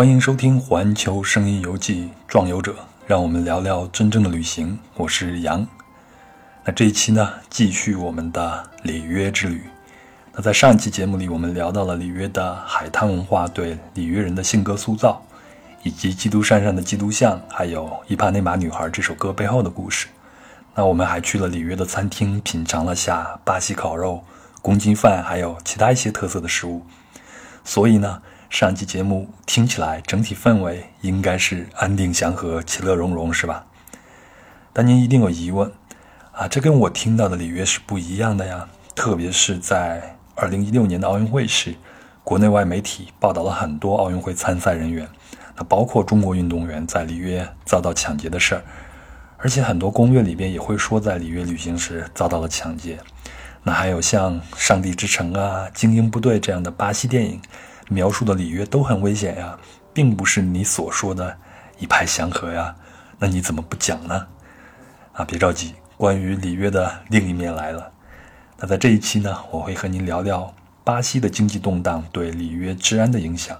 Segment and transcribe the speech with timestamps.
[0.00, 2.72] 欢迎收听《环球声音游记·壮游者》，
[3.06, 4.78] 让我们聊聊真正的旅行。
[4.94, 5.66] 我是杨。
[6.64, 9.62] 那这一期呢，继续我们的里约之旅。
[10.32, 15.22] 那在上一期节目里，我们聊到了里约的海滩文化对里约人的性格塑造，
[15.82, 20.06] 以及基督山上的基督像，还有《伊帕内马女孩》这首歌背后的故事。
[20.74, 24.24] 那我们还去了里约的餐厅，品尝了下巴西烤肉、
[24.62, 26.86] 公鸡饭，还有其他一些特色的食物。
[27.62, 33.64] 所以呢，上期节目听起来整体氛围应该是安定祥和、其乐融融，是吧？
[34.72, 35.70] 但您一定有疑问
[36.32, 38.68] 啊，这跟我听到的里约是不一样的呀。
[38.96, 41.76] 特别是在2016年的奥运会时，
[42.24, 45.08] 国内外媒体报道了很多奥运会参赛人员，
[45.56, 48.64] 那包括中国运动员在里约遭到抢劫的事儿。
[49.36, 52.98] 而且很多攻略里边也会说，在里约旅行时遭到了抢劫。
[53.62, 57.40] 那还有像《上帝之城》啊、《精英部队》这样的巴西电影
[57.90, 59.58] 描述的里约都很危险呀，
[59.92, 61.36] 并不是你所说的
[61.78, 62.76] 一派祥和呀。
[63.18, 64.28] 那你怎么不讲呢？
[65.12, 67.90] 啊，别着急，关于里约的另一面来了。
[68.58, 73.58] 那在这一期呢，我会和您聊聊巴西的经济动荡对里约治安的影响，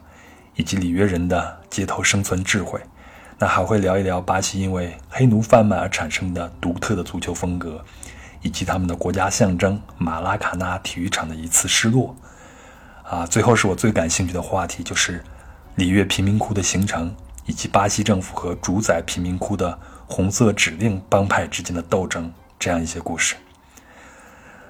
[0.55, 2.81] 以及里约人的街头生存智慧。
[3.37, 7.85] 那还会聊一聊巴西因为黑奴贩卖而产生的独特的足球风格，
[8.43, 12.15] 以及他们的国家象征马拉卡纳体育场的一次失落。
[13.11, 15.21] 啊，最后是我最感兴趣的话题，就是
[15.75, 17.13] 里约贫民窟的形成，
[17.45, 23.35] 以及巴西政府和主宰贫民窟的红色指令帮派之间的斗争这样一些故事。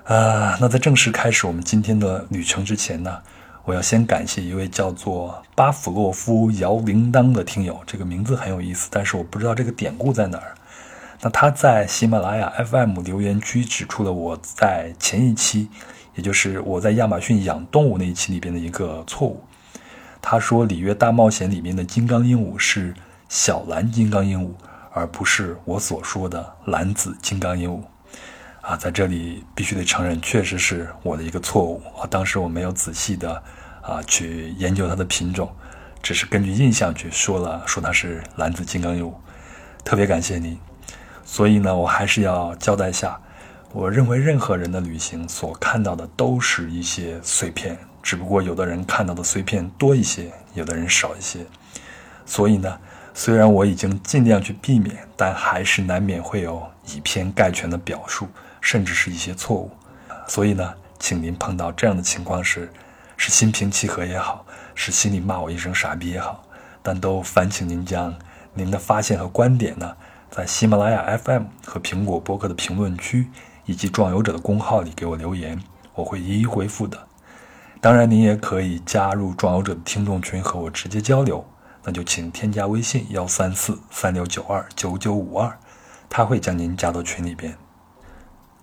[0.05, 3.19] 啊，那在正式开始我们今天的旅程之前呢？
[3.67, 10.55] 我要先感谢一位叫做巴甫洛夫摇铃铛的听友，这个名字很有意思，但是我不知道这个典故在哪儿。
[11.21, 15.69] 那他在喜马拉雅 FM 留言区指出了我在前一期，
[16.14, 19.42] 也就是我在亚马逊养动物那一期里边的一个错误。
[20.22, 22.94] 他说《里约大冒险》里面的金刚鹦鹉是
[23.28, 24.50] 小蓝金刚鹦鹉，
[24.93, 27.82] 而不是我所说的蓝紫金刚鹦鹉。
[28.60, 32.06] 啊，在这里必须得承认，确实是我的一个错误啊！
[32.10, 33.43] 当时我没有仔细的
[33.81, 35.50] 啊去研究它的品种，
[36.03, 39.15] 只是根据印象去说了，说它是蓝紫金刚鹦鹉。
[39.82, 40.59] 特别感谢您。
[41.25, 43.19] 所以呢，我还是要交代一下，
[43.72, 51.47] 我认为任何人的旅行所看到的都是一些碎片，只不过有的人看到的碎片多一些，有的人少一些。
[52.26, 52.78] 所以呢，
[53.14, 58.28] 虽然我已经尽量去避免，但还是难免会有以偏概全的表述。
[58.62, 59.70] 甚至是一些错误，
[60.28, 62.70] 所以呢，请您碰到这样的情况时，
[63.16, 64.44] 是心平气和也好，
[64.75, 66.44] 是心里骂我一声傻逼也好，
[66.82, 68.14] 但都烦请您将
[68.52, 69.97] 您的发现和观点呢，
[70.31, 73.28] 在喜马拉雅 FM 和苹果播客的评论区
[73.70, 75.56] 以及壮游者的公号里给我留言，
[75.94, 77.06] 我会一一回复的。
[77.81, 81.47] 当然，您也可以加入壮游者的听众群和我直接交流，
[81.84, 85.56] 那就请添加微信幺三四三六九二九九五二，
[86.08, 87.56] 他会将您加到群里边。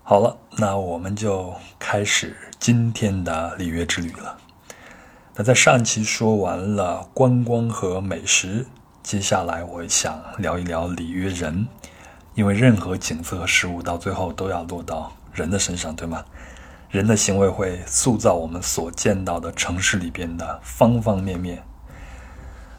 [0.03, 4.37] 好了，那我们就开始今天的里约之旅了。
[5.35, 8.65] 那在上期说完了观光和美食，
[9.01, 11.65] 接下来我想聊一聊里约人，
[12.37, 16.23] 因为任何景色和事物到最后都要落到人的身上，对吗？
[16.87, 21.63] 人的行为会塑造我们所见到的城市里边的方方面面。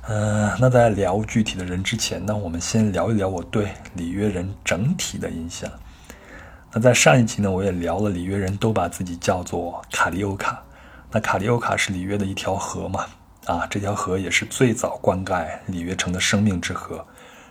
[0.07, 5.69] 嗯，那在聊具体的人之前呢，我们先聊一聊我对里约人整体的印象。
[6.73, 10.63] 那在上一期呢，我也聊了里约人都把自己叫做卡里欧卡。
[11.11, 13.07] 那卡里欧卡是里约的一条河嘛？
[13.47, 17.05] 啊，这条河也是最早灌溉里约城的生命之河，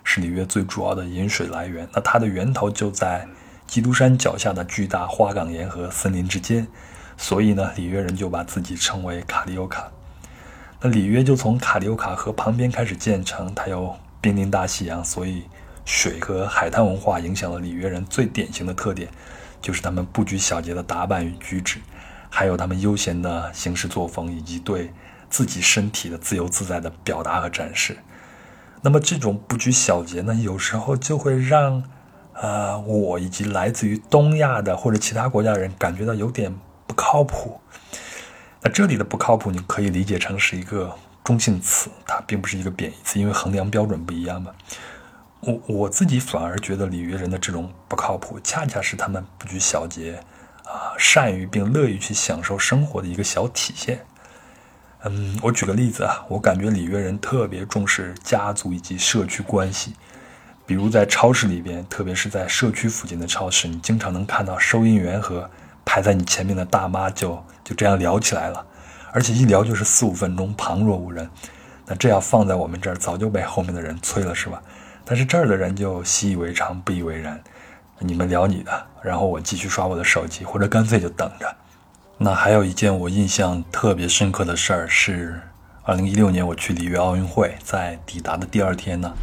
[0.10, 1.86] 是里约最主要的饮水来源。
[1.92, 3.28] 那它的源头就在
[3.68, 6.66] 基督山脚下的巨大花岗岩和森林之间，
[7.18, 9.92] 所以呢，里约人就把自己称为卡里欧卡。
[10.80, 15.44] 那里约就从卡里欧卡河旁边开始建成，它又濒临大西洋，所以。
[15.90, 19.10] 水和海滩文化影响了里约人最典型的特点，
[19.62, 21.80] 就是他们不拘小节的打扮与举止，
[22.30, 24.92] 还有他们悠闲的行事作风，以及对
[25.30, 27.96] 自己身体的自由自在的表达和展示。
[28.82, 31.84] 那么这种不拘小节呢，有时候就会让，
[32.34, 36.54] 呃，我以及来自于东亚的或者其他国家的人感觉到有点
[36.86, 37.60] 不靠谱。
[38.62, 40.94] 那这里的不靠谱，你可以理解成是一个
[41.24, 44.52] 中性词，它并不是一个贬义词，因为衡量标准不一样嘛。
[45.42, 50.20] 我我自己反而觉得里约人的这种不靠谱，恰恰是他们不拘小节，
[50.64, 54.06] 啊，善于并乐于去享受生活的一个小体现。
[55.10, 59.94] 嗯，我举个例子啊，我感觉里约人特别重视家族以及社区关系，
[60.66, 65.50] 比如在超市里边，特别是在社区附近的超市，你经常能看到收银员和
[65.86, 68.66] 排在你前面的大妈就就这样聊起来了，
[69.12, 71.30] 而且一聊就是四五分钟，旁若无人。
[71.86, 74.62] 那这要放在我们这儿，早就被后面的人催了，是吧？
[75.06, 77.42] 但是这儿的人就习以为常，不以为然。
[78.00, 81.56] 你们聊你的，然后我继续刷我的手机，或者干脆就等着。
[82.20, 85.40] 那还有一件我印象特别深刻的事儿是，
[85.84, 89.14] 二零一六年我去里约奥运会，在抵达的第二天呢，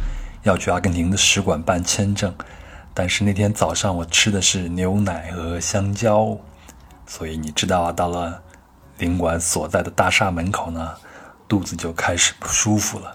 [0.43, 2.33] 要去阿根廷的使馆办签证，
[2.93, 6.37] 但是那天早上我吃的是牛奶和香蕉，
[7.05, 8.41] 所以你知道啊，到了
[8.99, 10.93] 领馆所在的大厦门口呢，
[11.49, 13.13] 肚子就开始不舒服了。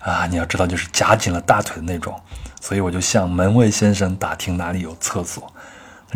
[0.00, 2.20] 啊，你要知道，就是夹紧了大腿的那种，
[2.60, 5.51] 所以我就向门卫先生打听哪里有厕所。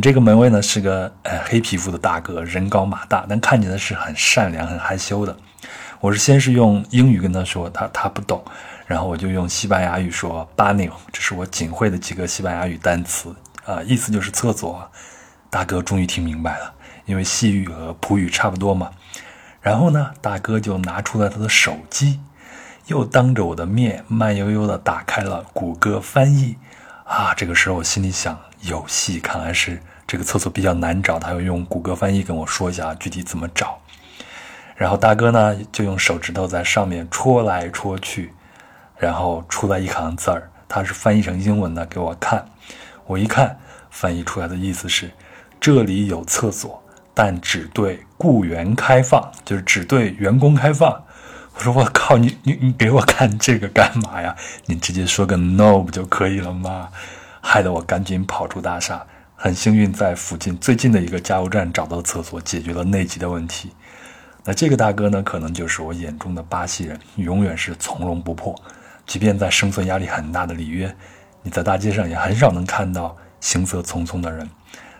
[0.03, 5.35] 这个门卫呢是个呃黑皮肤的大哥，人高马大，但看起来是很善良、很害羞的。
[6.01, 8.45] 我是先是用英语跟他说，他他不懂，
[8.87, 13.35] 然后我就用西班牙语说 “baño”，这是我仅会的几个西班牙语单词，
[13.65, 14.87] 啊，意思就是厕所。
[15.49, 16.75] 大哥终于听明白了，
[17.07, 18.91] 因为西语和普语差不多嘛。
[19.63, 22.21] 然后呢，大哥就拿出了他的手机。
[22.89, 26.57] 又当着我的面慢悠悠地打开了谷歌翻译，
[27.05, 33.79] 啊，这个时候我心里想有戏，看来是这个厕所比较难找，他要用谷歌翻译跟我说一下具体怎么找。
[34.77, 38.33] 然后大哥呢就用手指头在上面戳来戳去，
[38.99, 42.45] 然后出来一行字儿，他是翻译成英文的给我看。
[43.07, 43.59] 我一看，
[43.91, 45.11] 翻译出来的意思是
[45.59, 46.83] 这里有厕所，
[47.15, 51.05] 但只对雇员开放，就是只对员工开放。
[51.55, 54.37] 我说我靠，你你你给我看这个干嘛呀？
[54.67, 56.91] 你直接说个 no 不就可以了吗？
[57.49, 59.07] 害得我赶紧跑出大厦，
[59.37, 63.71] 很幸运在附近最近的一个加油站找到厕所，解决了内急的问题。
[64.45, 68.53] 那这个大哥呢，可能就是我眼中的巴西人，永远是从容不迫。
[69.07, 70.93] 即便在生存压力很大的里约，
[71.41, 74.51] 你在大街上也很少能看到行色匆匆的人。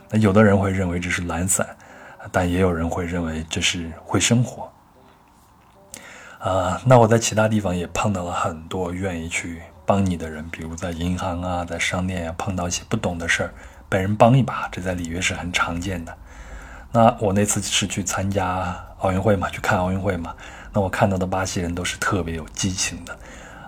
[0.09, 1.67] 那有的人会认为这是懒散，
[2.31, 4.73] 但也有人会认为这是会生活。
[6.39, 13.55] 啊，那我在其他地方也碰到了很多愿意去帮你的人，比如在银行啊，在商店呀，碰到一些不懂的事儿，
[13.89, 16.15] 被人帮一把，这在里约是很常见的。
[16.93, 20.35] 那我那次是去参加奥运会嘛，去看奥运会嘛，
[20.73, 23.17] 那我看到的巴西人都是特别有激情的，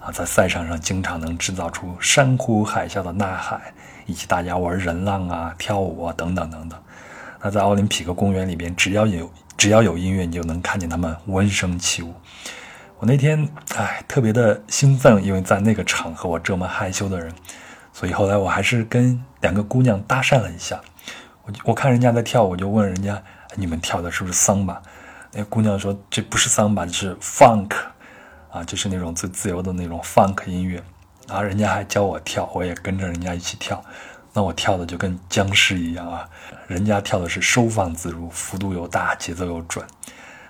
[0.02, 3.60] 啊，在赛场上经常能制造出山呼海啸的呐喊，
[4.06, 6.78] 以及大家玩人浪啊、跳舞啊等等等等。
[7.40, 12.12] 那在奥林匹克公园里边，只要有只要有音乐，你就能看见他们闻声起舞。
[13.00, 17.32] 我那天哎特别的兴奋，因为在那个场合我这么害羞的人，
[17.92, 20.80] 所以后来我还是跟两个姑娘搭讪了一下。
[21.44, 23.22] 我我看人家在跳，我就问人家
[23.54, 24.82] ：“你们跳的是不是桑巴？”
[25.32, 27.70] 那姑娘说：“这不是桑巴，是 funk，
[28.50, 30.82] 啊，就是那种最自由的那种 funk 音乐。”
[31.28, 33.80] 然后人家还教我跳，我也跟着人家一起跳。
[34.32, 36.28] 那我跳的就跟僵尸一样啊！
[36.66, 39.84] 人家跳的是收放自如，幅度又大，节奏又准。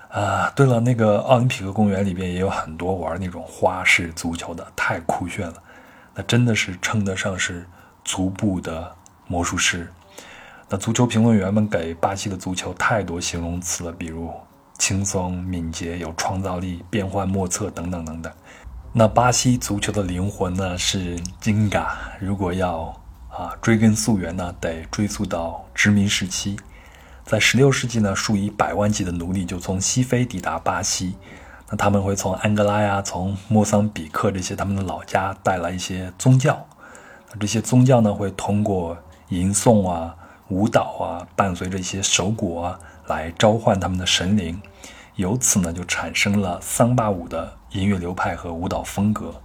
[0.09, 5.53] 啊，对了，那个奥林匹克公园里边也有很多玩那种花式足球的，太酷炫了，
[6.15, 7.63] 那真的是称得上是
[8.03, 8.91] 足部的
[9.27, 9.87] 魔术师。
[10.67, 14.33] 那足球评论员们给巴西的足球太多形容词了，比如
[14.79, 18.33] 轻松、敏捷、有创造力、变幻莫测等等等等。
[18.91, 26.59] 那巴西足球的灵魂呢是金嘎，如果要啊追根溯源呢，得追溯到殖民时期。
[27.29, 31.13] 在16世纪呢，数以百万计的奴隶就从西非抵达巴西。
[31.69, 36.65] 那他们会从安哥拉呀、从莫桑比克这些他们的老家带来一些宗教。
[37.29, 40.15] 那这些宗教呢，会通过吟诵啊、
[40.47, 44.59] 舞蹈啊，伴随着一些手鼓啊，来召唤他们的神灵。
[45.13, 49.39] 由此呢，就产生了桑巴舞的音乐流派和舞蹈风格。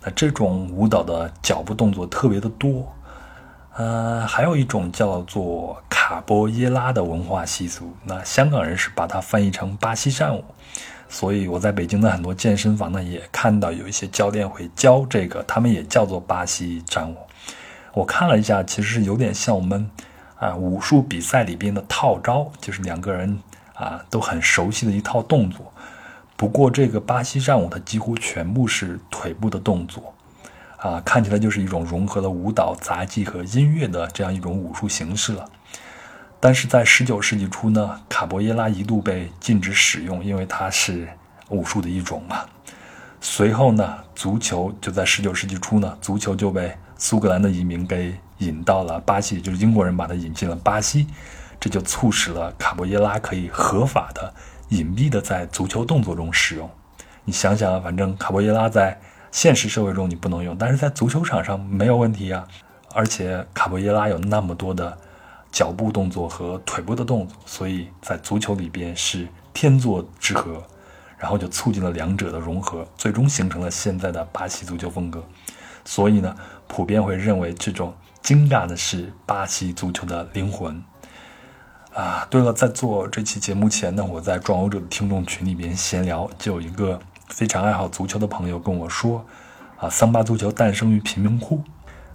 [0.00, 2.86] 那这种舞蹈的脚步动作特别的多。
[3.76, 10.42] 呃，还有一种叫做卡波耶拉的文化习俗，那香港人是把它翻译成巴西战舞，
[11.10, 17.16] 所以我在北京的很多健身房呢，也看到有一些教练会教这个，他们也叫做巴西战舞。
[17.92, 19.90] 我看了一下，其实是有点像我们
[20.38, 23.38] 啊武术比赛里边的套招，就是两个人
[23.74, 25.70] 啊都很熟悉的一套动作。
[26.34, 30.14] 不过这个巴西战舞它几乎全部是腿部的动作。
[30.86, 35.44] 啊，看起来就是一种融合了舞蹈、杂技和音乐的这样一种武术形式了。
[36.38, 41.08] 但是在十九世纪初呢，卡波耶拉一度被禁止使用，因为它是
[41.48, 42.44] 武术的一种嘛。
[43.20, 51.08] 随后呢，足球就在十九世纪初呢，足球就被苏格兰的移民给引到了巴西，就是英国人把它引进了巴西，
[51.58, 54.32] 这就促使了卡波耶拉可以合法的、
[54.68, 56.70] 隐蔽的在足球动作中使用。
[57.24, 58.96] 你想想，反正卡波耶拉在。
[59.36, 62.42] 现实社会中你不能用，但是在足球场上没有问题呀。
[62.94, 64.96] 而且卡波耶拉有那么多的
[65.52, 70.64] 脚步动作和腿部的动作，所以在足球里边是天作之合。
[71.18, 75.22] 然后就促进了两者的融合，最终形成了现在的巴西足球风格。
[75.84, 76.34] 所以呢，
[76.66, 80.82] 普遍会认为这种精湛的是巴西足球的灵魂。
[81.92, 89.24] 啊，对了，在做这期节目前呢，我在壮游者的听众群里边闲聊，就有一个非常爱好足球的朋友跟我说，
[89.78, 91.62] 啊，桑巴足球诞生于贫民窟。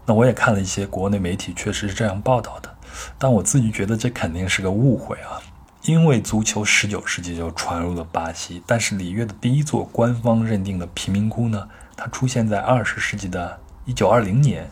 [0.05, 2.75] 那我也看了一些国内媒体，确实是这样报道的，
[3.17, 5.41] 但我自己觉得这肯定是个误会啊。
[5.83, 14.69] 因为足球十九世纪就传入了巴西，但是里约的第一座官方认定的贫民窟呢，它出现在二十世纪的一九二零年，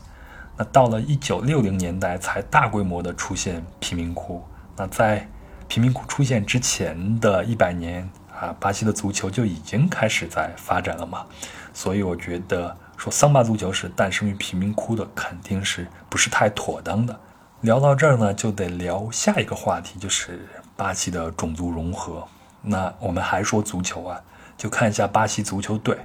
[0.55, 4.43] 那到了一九六零年代才大规模的出现贫民窟。
[4.77, 5.27] 那在
[5.67, 11.25] 贫民窟出现之前的一百年啊，巴西的足球就已经开始在发展了嘛，
[11.73, 17.19] 所以我觉得说桑巴足球是诞生于贫民窟的，肯定是不是太妥当的。
[17.61, 22.25] 聊到这儿呢，就得聊下一个话题，就是巴西的种族融合。
[22.61, 24.21] 那我们还说足球啊，
[24.57, 25.97] 就看一下巴西足球队，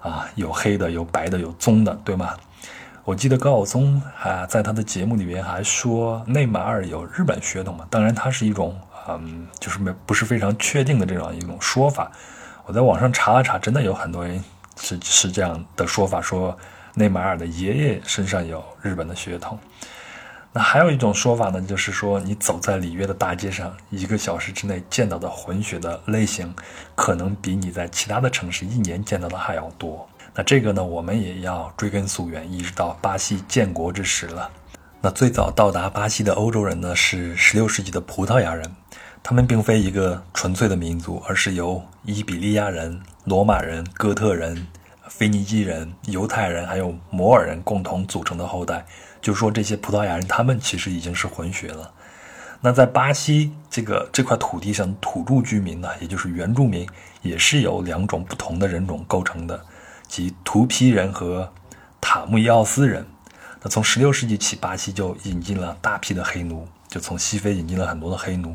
[0.00, 2.34] 啊，有黑的，有白的，有棕的，对吗？
[3.04, 7.86] 我记得高晓松啊，在他的节目里面还说内马尔有日本血统嘛。
[7.90, 8.78] 当然，他是一种
[9.22, 12.12] 嗯，就是没不是非常确定的这样一种说法。
[12.66, 14.42] 我在网上查了查，真的有很多人
[14.78, 16.56] 是是这样的说法，说
[16.94, 19.58] 内马尔的爷爷身上有日本的血统。
[20.52, 26.52] 那还有一种说法呢，就是说你走在里约的大街上，一个小时之内见到的混血的类型，
[26.96, 30.08] 可能比你在其他的城市一年见到的还要多。
[30.34, 34.50] 那这个呢，我们也要追根溯源，一直到巴西建国之时了。
[35.00, 38.68] 那最早到达巴西的欧洲人呢，是16世纪的葡萄牙人，
[39.22, 44.66] 他们并非一个纯粹的民族，而是由伊比利亚人、罗马人、哥特人。
[45.08, 48.86] 腓尼基人、犹太人还有摩尔人共同组成的后代，
[49.20, 51.92] 就说这些葡萄牙人，他们其实已经是混血了。
[52.60, 56.88] 那在巴西这个这块土地上，土著居民呢，也就是原住民，
[57.22, 59.60] 也是由两种不同的人种构成的，
[60.06, 61.52] 即图皮人和
[62.00, 63.04] 塔木伊奥斯人。
[63.62, 68.54] 那从16世纪起，巴西就引进了大批的黑奴，就从西非引进了很多的黑奴，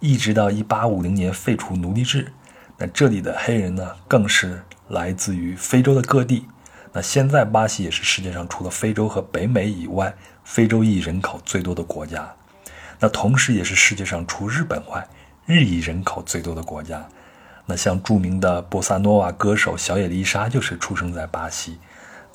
[0.00, 2.32] 一直到1850年废除奴隶制。
[2.76, 4.60] 那这里的黑人呢，更是。
[4.88, 6.48] 来自于非洲的各地，
[6.92, 12.28] 那现在巴西也是世界上除了非洲和北美以外，非洲裔人口最多的国家。
[12.98, 15.06] 那同时也是世界上除日本外，
[15.46, 17.06] 日裔人口最多的国家。
[17.66, 21.78] 那像著名的波萨诺瓦歌手小野丽莎就是出生在巴西。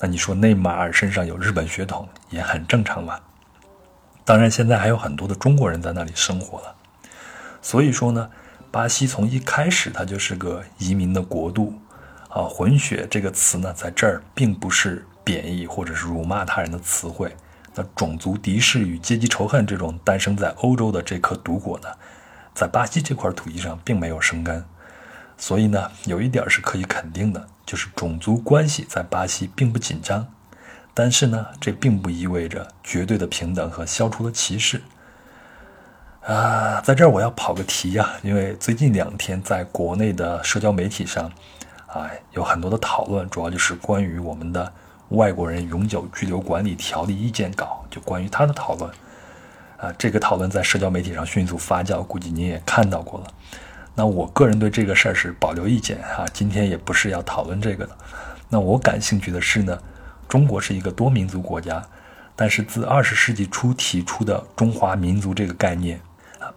[0.00, 3.20] 那你说内马尔身上有日本血统也很正常嘛？
[4.24, 6.74] 当然，现在还有很多的中国人在那里生活了。
[7.66, 8.30] 所以说呢，
[8.70, 11.74] 巴西从一开始它就是个移民的国度。
[12.28, 17.34] 啊，混血这个词呢，在这儿并不是贬义或者是辱骂他人的词汇。
[17.74, 21.88] 那种族敌视与阶级仇恨这种诞生在欧洲的这颗毒果呢，
[22.54, 24.64] 在巴西这块土地上并没有生根。
[25.36, 30.28] 所以呢，有一点是可以肯定的，就是种族关系在巴西并不紧张。
[30.94, 34.82] 但是呢，这并不意味着绝对的平等和消除了歧视。
[36.26, 41.30] 啊，在这儿我要跑个题呀，因为最近两天在国内的社交媒体上。
[41.86, 44.70] 啊，有很多的讨论，主要就是关于我们的
[45.10, 48.90] 外国人永久居留管理条例意见稿，就关于他的讨论。
[49.78, 53.26] 啊，这个讨论在社交媒体上迅速发酵，估计您也看到过了。
[53.94, 57.96] 那我个人对这个事儿是保留意见啊，今天也不是要讨论这个的。
[58.50, 59.78] 那我感兴趣的是呢，
[60.28, 61.82] 中国是一个多民族国家，
[62.34, 65.98] 但是自二十世纪初提出的中华民族这个概念，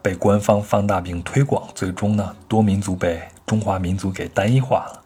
[0.02, 5.02] 被官方放大并推广，最终呢，多民族被中华民族给单一化了。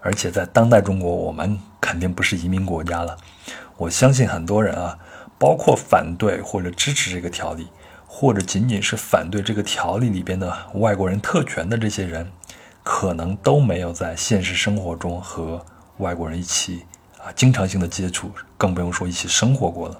[0.00, 3.16] 而且在当代中国，我们肯定不是移民国家了。
[3.76, 4.98] 我相信很多人啊，
[5.38, 7.68] 包括反对或者支持这个条例，
[8.06, 12.30] 或者仅仅是反对这个条例里边的外国人特权的这些人，
[12.82, 15.64] 可能都没有在现实生活中和
[15.98, 16.84] 外国人一起
[17.18, 19.96] 啊经常性的接触，更不用说一起生活过了。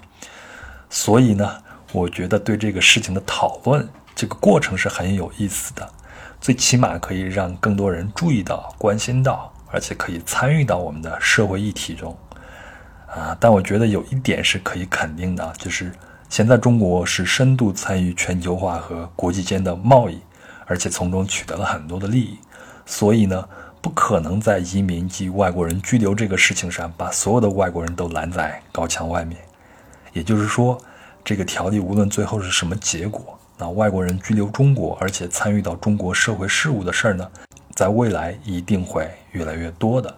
[0.91, 1.63] 所以呢，
[1.93, 5.89] 我觉得对这个事情的讨论，这个过程是很有意思的，
[6.41, 9.53] 最起码可以让更多人注意到、关心到。
[9.75, 12.15] 而且可以参与到我们的社会议题中，
[13.07, 15.91] 啊，但我觉得有一点是可以肯定的，就是
[16.29, 20.21] 现在中国是深度参与全球化和国际间的贸易，
[20.67, 22.39] 而且从中取得了很多的利益，
[22.85, 23.49] 所以呢，
[23.81, 29.41] 不可能在移民及外国人居留这个事情上把所有的外国人都拦在高墙外面。
[30.13, 30.79] 也就是说，
[31.25, 37.31] 这个条例无论最后是什么结果，那外国人居留中国，而且参与到中国社会事务的事儿呢？
[37.77, 40.13] 在未来一定会越来越多的。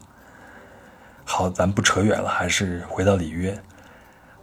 [1.26, 3.54] 好，咱不扯远了，还是回到里约。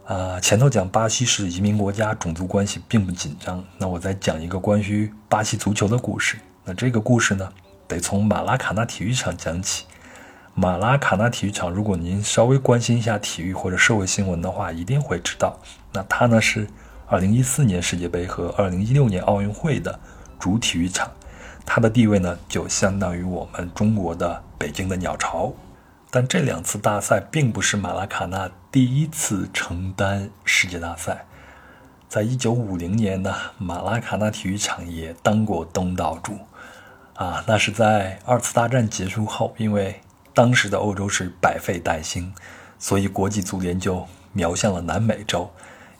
[0.06, 3.64] 啊，前头讲巴西是移民国家，种族关系并不紧张。
[3.76, 6.38] 那我再讲一个关于巴西足球的故事。
[6.64, 7.48] 那这个故事呢，
[7.88, 9.84] 得从马拉卡纳体育场讲起。
[10.54, 15.58] 马拉卡纳体育场，如果您稍微关心一下体育或者社会新闻的话，一定会知道。
[15.92, 16.68] 那它呢是
[17.12, 20.00] 2014年世界杯和2016年奥运会的
[20.38, 21.12] 主体育场，
[21.66, 25.52] 它的地位呢就相当于我们中国的北京的鸟巢。
[26.10, 31.26] 但这两次大赛并不是马拉卡纳第一次承担世界大赛，
[32.08, 36.38] 在1950年呢，马拉卡纳体育场也当过东道主。
[37.12, 40.00] 啊，那是在二次大战结束后，因为
[40.32, 42.32] 当时的欧洲是百废待兴，
[42.78, 45.50] 所以国际足联就瞄向了南美洲。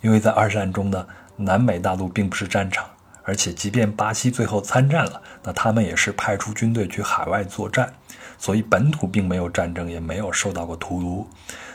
[0.03, 1.07] 因为在二战中呢，
[1.37, 2.85] 南美大陆并不是战场，
[3.23, 7.95] 而且即便巴西最后参战了，那他们也是派出军队去海外作战，
[8.37, 11.25] 所以本土并没有战争，也没有受到过屠戮，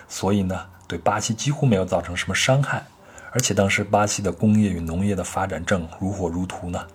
[0.08, 2.86] 所以呢，对巴西几乎没有造成什么伤害。
[3.34, 6.86] 而且当时巴西的工业与农业的发展正如火如荼呢，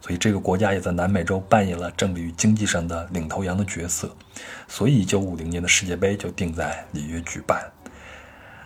[0.00, 4.10] 所以这个国家也在南美洲扮演了政治与经济上的领头羊的角色。
[4.66, 7.70] 所以1950年的世界杯就定在里约举办。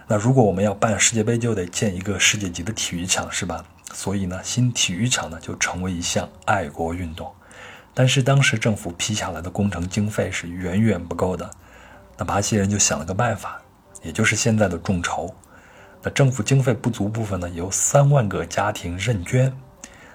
[0.08, 3.64] 那如果我们要办世界杯，就得建一个世界级的体育场，是吧？
[3.92, 7.32] 所以呢，新体育场呢就成为一项爱国运动。
[7.92, 11.50] 但是当时政府批下来的工程经费是远远不够的。
[12.16, 13.60] 那巴西人就想了个办法，
[14.02, 15.34] 也就是现在的众筹。
[16.02, 19.52] 那政府经费不足部分呢，由三万个家庭认捐。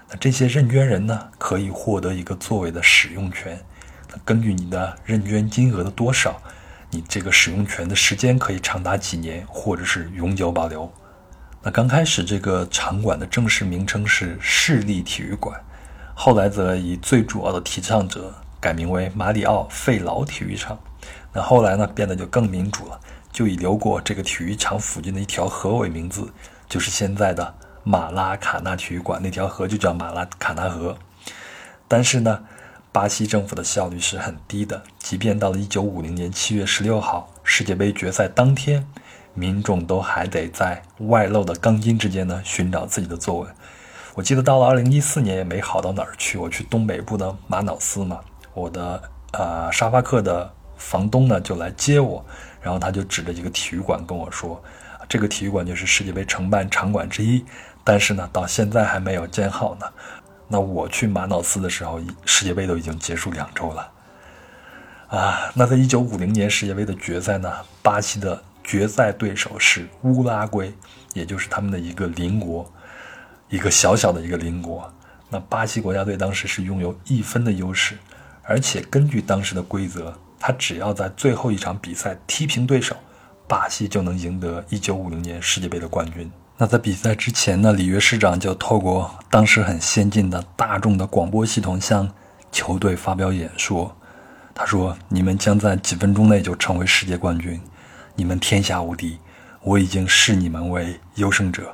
[0.09, 3.59] 那这些认捐人呢，可以获得一个座位的使用权。
[4.09, 6.41] 那根据你的认捐金额的多少，
[6.91, 10.91] 你这个使用权的时间可以长达几年，或者是永久保留。
[11.63, 15.59] 那刚开始这个场馆的正式名称是市立体育馆，
[16.13, 20.77] 后来则以最主要的提倡者改名为马里奥费劳体育场。
[21.33, 22.99] 那后来呢，变得就更民主了。
[23.31, 26.29] 就以流过这个体育场附近的一条河为名字，
[26.67, 27.55] 就是现在的
[27.85, 29.21] 马拉卡纳体育馆。
[29.23, 30.97] 那条河就叫马拉卡纳河。
[31.87, 32.43] 但是呢，
[32.91, 34.81] 巴西政府的效率是很低的。
[34.99, 38.85] 即便到了1950年7月16号世界杯决赛当天，
[39.33, 43.47] 民众都还得在外露的钢筋之间呢寻找自己的座位。
[44.13, 46.37] 我记得到了2014年也没好到哪儿去。
[46.37, 48.19] 我去东北部的马瑙斯嘛，
[48.53, 49.01] 我的
[49.31, 52.25] 呃沙发客的房东呢就来接我。
[52.61, 54.61] 然后他就指着一个体育馆跟我说
[55.09, 57.43] ：“这个体育馆就是世界杯承办场馆之一，
[57.83, 59.87] 但是呢，到现在还没有建好呢。”
[60.51, 63.89] 那我去马瑙斯的时候，世界杯都已经结束两周了。
[65.07, 67.49] 啊，那在一九五零年世界杯的决赛呢，
[67.81, 70.73] 巴西的决赛对手是乌拉圭，
[71.13, 72.69] 也就是他们的一个邻国，
[73.47, 74.93] 一个小小的一个邻国。
[75.29, 77.97] 那巴西国家队当时是拥有一分的优势，
[78.43, 80.13] 而且根据当时的规则。
[80.43, 82.95] 他只要在最后一场比赛踢平对手，
[83.47, 86.31] 巴西就能赢得1950年世界杯的冠军。
[86.61, 92.07] 那在比赛之前呢，里约市长就透过当时很先进的大众的广播系统向
[92.51, 93.97] 球队发表演说。
[94.53, 97.59] 他说：“你们将在几分钟内就成为世界冠军，
[98.13, 99.17] 你们天下无敌，
[99.63, 101.73] 我已经视你们为优胜者。”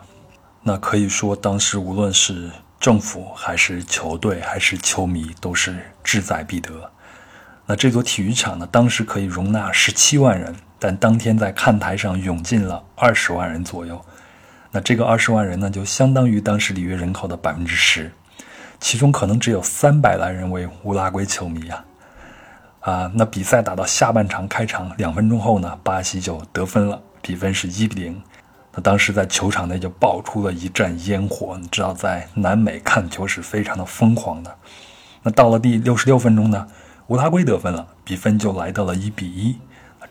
[0.63, 6.89] 那可以说，当时无论是政府还是球队还是球迷，都是志在必得。
[7.65, 8.65] 那这座体育场呢？
[8.71, 14.01] 当时可以容纳十七万人，但当天在看台上涌进了二十万人左右。
[14.81, 18.11] 这个二十万人呢，就相当于当时里约人口的百分之十，
[18.79, 21.85] 其中可能只有三百来人为乌拉圭球迷啊。
[22.81, 28.21] 啊，那比赛打到下半场开场两分钟后呢，巴西就得分了，比分是一比零。
[28.73, 34.55] 那当时在球场内就爆出了一阵烟火，你知道，在南美看球是非常的疯狂的。
[35.23, 36.67] 那到了第六十六分钟呢？
[37.07, 39.57] 乌拉圭得分了，比分就来到了一比一。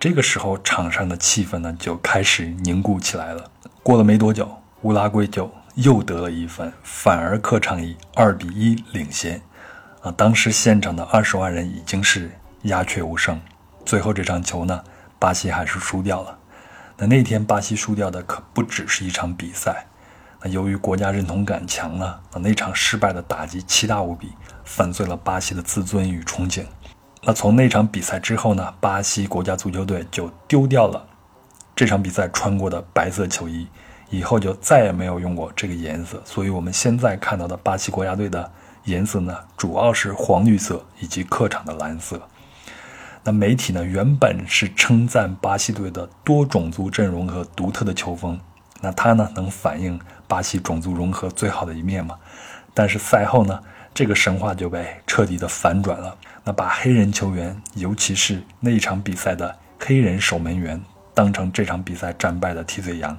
[0.01, 3.51] 这个时候，场上的气氛呢就开始凝固起来了。
[3.87, 4.51] 过了没多久，
[4.83, 9.41] 乌拉圭就又得了一分，反而客场以二比一领先。
[10.03, 12.29] 啊，当时现场的二十万人已经是
[12.63, 13.41] 鸦雀无声。
[13.85, 14.83] 最后这场球呢，
[15.21, 16.37] 巴西还是输掉了。
[16.97, 19.87] 那那天巴西输掉的可不只是一场比赛。
[20.43, 24.33] 那由于国家认同感强呢，那那场失败的打击奇大无比，
[24.65, 26.65] 粉碎了巴西的自尊与憧憬。
[27.23, 31.07] 那从那场比赛之后呢，巴西国家足球队就丢掉了
[31.77, 33.69] 这场比赛穿过的白色球衣，
[34.09, 36.21] 以后就再也没有用过这个颜色。
[36.25, 38.51] 所以，我们现在看到的巴西国家队的
[38.85, 42.19] 颜色呢，主要是黄绿色以及客场的蓝色。
[43.23, 48.41] 那媒体呢，原本是称赞巴西队的多种族阵容和独特的球风，
[48.81, 52.17] 那它呢，能反映巴西种族融合最好的一面吗？
[52.73, 53.61] 但是赛后呢？
[53.93, 56.15] 这个神话就被彻底的反转了。
[56.45, 60.79] 那把黑人球员，尤其是那一场比赛的黑人守门员，
[61.17, 63.19] 当成这场比赛战败的替罪羊。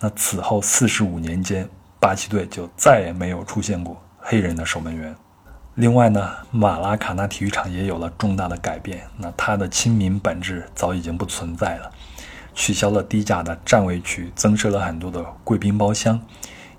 [0.00, 1.68] 那此后四十五年间，
[2.00, 5.14] 巴西队就再也没有出现过黑人的守门员。
[5.74, 9.02] 另外呢，马拉卡纳体育场也有了重大的改变。
[9.18, 11.92] 那它的亲民本质早已经不存在了，
[12.54, 16.18] 取消了低价的站位区，增设了很多的贵宾包厢，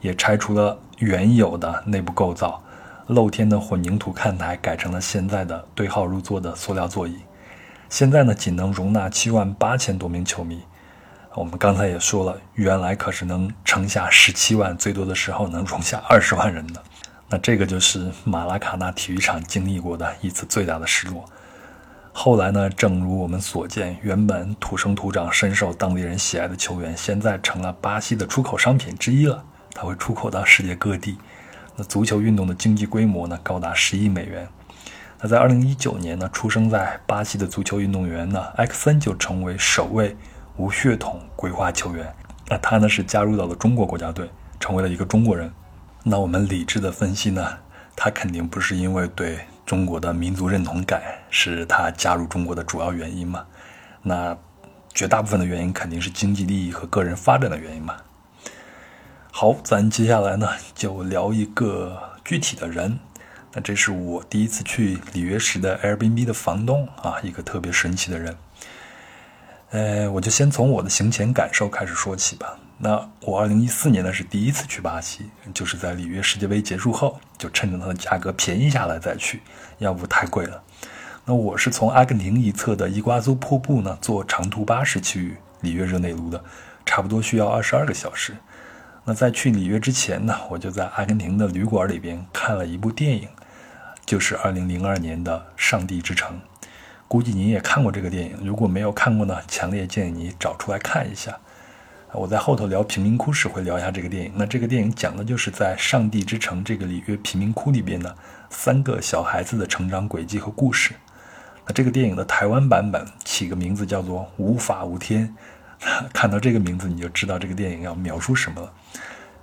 [0.02, 2.60] 也拆除了原有的内部构造，
[3.06, 7.20] 露天的混凝土看台改成了现在的对号入座的塑料座椅。
[7.90, 10.62] 现在呢，仅能容纳七万八千多名球迷。
[11.34, 16.82] 我们刚才也说了，原来可是能盛下十七万，最多的时候能容下二十万人的。
[17.30, 21.24] 那这个就是马拉卡纳体育场经历过的一次最大的失落。
[22.12, 29.44] 后来呢，正如我们所见，原本土生土长、深受当地人喜爱的球员，现在成了巴西的出口商品之一了。
[29.74, 31.18] 它会出口到世界各地。
[31.76, 34.48] 那足球运动的经济规模呢，高达十亿美元。
[35.20, 40.16] 那在二零一九年呢，出生在巴西的足球运动员呢，埃克森就成为首位
[40.58, 42.14] 无血统归化球员。
[42.48, 45.52] 那他呢，是加入到了中国国家队，成为了一个中国人。
[46.04, 47.58] 那我们理智的分析呢，
[47.96, 51.02] 他肯定不是因为对中国的民族认同感
[51.32, 53.44] 是他加入中国的主要原因嘛？
[54.04, 54.38] 那
[54.94, 57.96] 绝大部分的原因肯定是经济利益和个人发展的原因嘛。
[59.32, 63.00] 好，咱接下来呢就聊一个具体的人。
[63.64, 68.36] 这是我第一次去里约时的 Airbnb 的房东啊，一个特别神奇的人。
[69.72, 72.58] 呃，我就先从我的行前感受开始说起吧。
[72.78, 79.42] 那我二零一四年呢是第一次去巴西，就是在里约世界杯结束后，就趁着它的价格便宜下来再去，
[79.80, 80.64] 要不太贵了。
[81.26, 86.42] 那我是从阿根廷一侧的伊瓜苏瀑布呢坐长途巴士去里约热内卢的，
[86.86, 88.38] 差不多需要二十二个小时。
[89.04, 93.28] 那在去里约之前呢，我就在阿根廷的旅馆里边看了一部电影，
[94.08, 96.40] 就是二零零二年的《上帝之城》。
[97.10, 101.38] 估计您也看过这个电影，如果没有看过呢，强烈建议你找出来看一下。
[102.14, 104.32] 我在后头聊贫民窟时会聊一下这个电影。
[104.36, 108.16] 那这个电影讲的就是在上帝之城这个里约贫民窟里边的
[108.50, 110.94] 三个小孩子的成长轨迹和故事。
[111.66, 115.36] 那这个电影的台湾版本起个名字叫做《无法无天》，
[116.14, 118.72] 看到这个名字你就知道这个电影要描述什么了。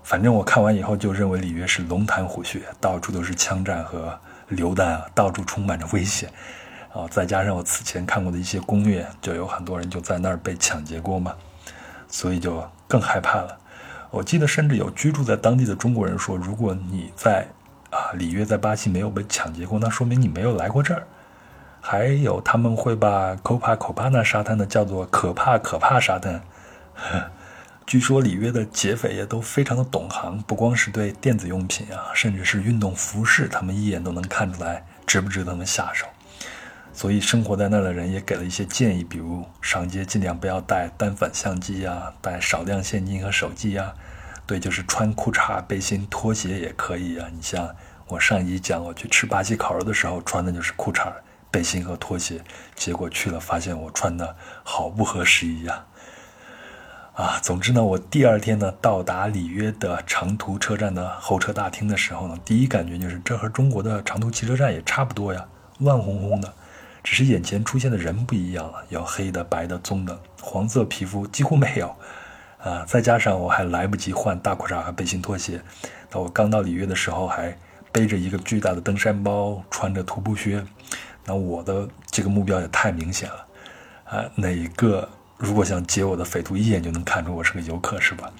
[0.02, 6.28] 反正我看完以后就认为里约是龙潭虎穴，到处都是枪战和榴弹啊，到处充满着危险。
[6.92, 11.34] 啊，再加上我此前看过的一些攻略，就有很多人就在那儿被抢劫过嘛。
[12.08, 13.58] 所以就更害怕了。
[14.10, 17.48] 我记得甚至有居住在当地的中国人说：“如果你在
[17.90, 21.04] 啊里约在巴西没有被抢劫过，那说明你没有来过这儿。”
[21.82, 26.40] 还有他们会把 Copacabana 沙滩呢叫做“可怕可怕沙滩
[27.86, 36.06] ”。据说里约的劫匪也都非常的懂行，不光是对电子用品啊，甚至是运动服饰，他们一眼都能看出来值不值得他们下手。
[36.94, 43.92] 所以生活在那儿的人也给了一些建议，比如上街尽量不要带单反相机呀，带少量现金和手机呀。
[44.46, 47.28] 对，就是穿裤衩、背心、拖鞋也可以啊。
[47.34, 47.68] 你像
[48.06, 51.12] 我上一集讲，我去吃巴西烤肉的时候穿的就是裤衩、
[51.50, 52.40] 背心和拖鞋，
[52.74, 55.84] 结果去了发现我穿的好不合时宜呀。
[57.14, 65.46] 啊，总之呢，我第二天呢到达里约的长途车站的候车大厅的时候呢，第一感觉就是这和中国的长途汽车站也差不多呀，
[65.78, 66.52] 乱哄哄的。
[67.04, 71.94] 只是眼前出现的人不一样了，有黑的、白的、棕的，黄色皮肤几乎没有，
[72.58, 75.60] 啊，再加上我还来不及换大裤衩和背心拖鞋，
[76.10, 77.56] 那我刚到里约的时候还
[77.92, 80.64] 背着一个巨大的登山包，穿着徒步靴，
[81.24, 83.46] 那我的这个目标也太明显了，
[84.06, 88.30] 啊，哪个如果想劫我的匪徒一眼就能看出我是个游客是吧？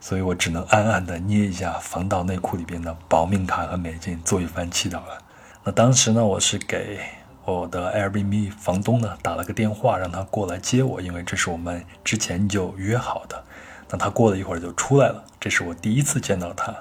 [0.00, 5.18] 所以我只能暗暗的捏一下防盗内裤里边的保命卡和美金，做一番祈祷了。
[5.64, 7.00] 那当时呢，我是给。
[7.46, 13.42] 我的 Airbnb 房东呢打了个电话，让他过来接我，因为这是我们之前就约好的。
[13.88, 16.72] 那他过了一会儿就出来了，这是我第一次见到他。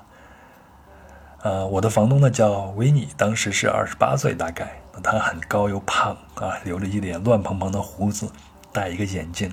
[1.42, 4.80] 呃，我的房东呢叫维尼，当时是二十八岁大概。
[4.94, 8.30] 那他很高又胖啊，留着一脸乱蓬蓬的胡子，
[8.72, 9.52] 戴一个眼镜，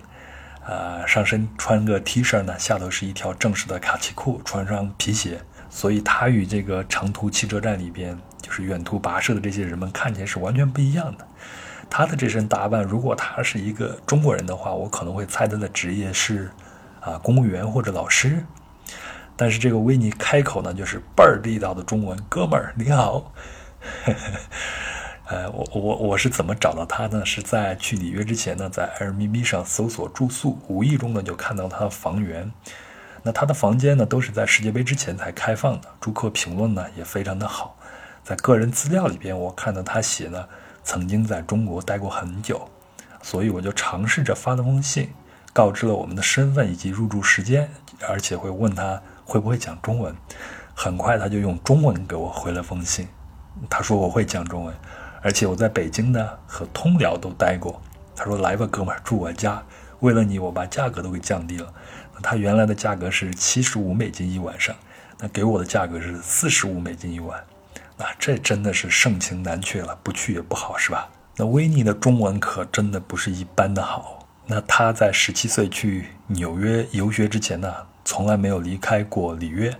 [0.64, 8.18] 啊，上身穿个 T 恤呢，下头是一条正式的卡其裤，穿上皮鞋，所以他与这个长途汽车站里边。
[8.42, 11.26] 就是远途跋涉的这些人们看起来是完全不一样的。
[11.90, 16.48] 他的这身打扮，如果他是一个中国人的话，我可能会猜他的职业是
[17.00, 18.44] 啊公务员或者老师。
[19.36, 23.32] 但是这个维尼开口呢，就是倍儿地道的中文，哥们儿你好。
[25.28, 27.26] 呃，我我我是怎么找到他呢？
[27.26, 32.48] 是在去里约之前呢，在 Airbnb 上搜索住宿，无意中呢就看到他的房源。
[33.24, 37.76] 那他的房间呢，都是在世界杯之前才开放的，住客评论呢也非常的好。
[38.22, 40.46] 在个人资料里边，我看到他写呢，
[40.84, 42.68] 曾经在中国待过很久，
[43.20, 45.10] 所以我就尝试着发了封信，
[45.52, 47.68] 告知了我们的身份以及入住时间，
[48.08, 50.14] 而且会问他会不会讲中文。
[50.72, 53.08] 很快他就用中文给我回了封信。
[53.70, 54.74] 他说我会讲中文，
[55.26, 57.82] 而且我在北京呢和通辽都待过。
[58.14, 59.60] 他说来吧，哥们儿，住我家。
[59.98, 61.66] 为了你，我把价格都给降低了。
[62.22, 64.72] 他原来的价格是七十五美金一晚上，
[65.18, 67.42] 那给我的价格是四十五美金一晚。
[67.96, 71.08] 那这真的是盛情难却了，不去也不好，是吧？
[71.34, 74.28] 那维尼的中文可真的不是一般的好。
[74.46, 79.74] 那他在十七岁去纽约游学之前呢，从来没有离开过里约。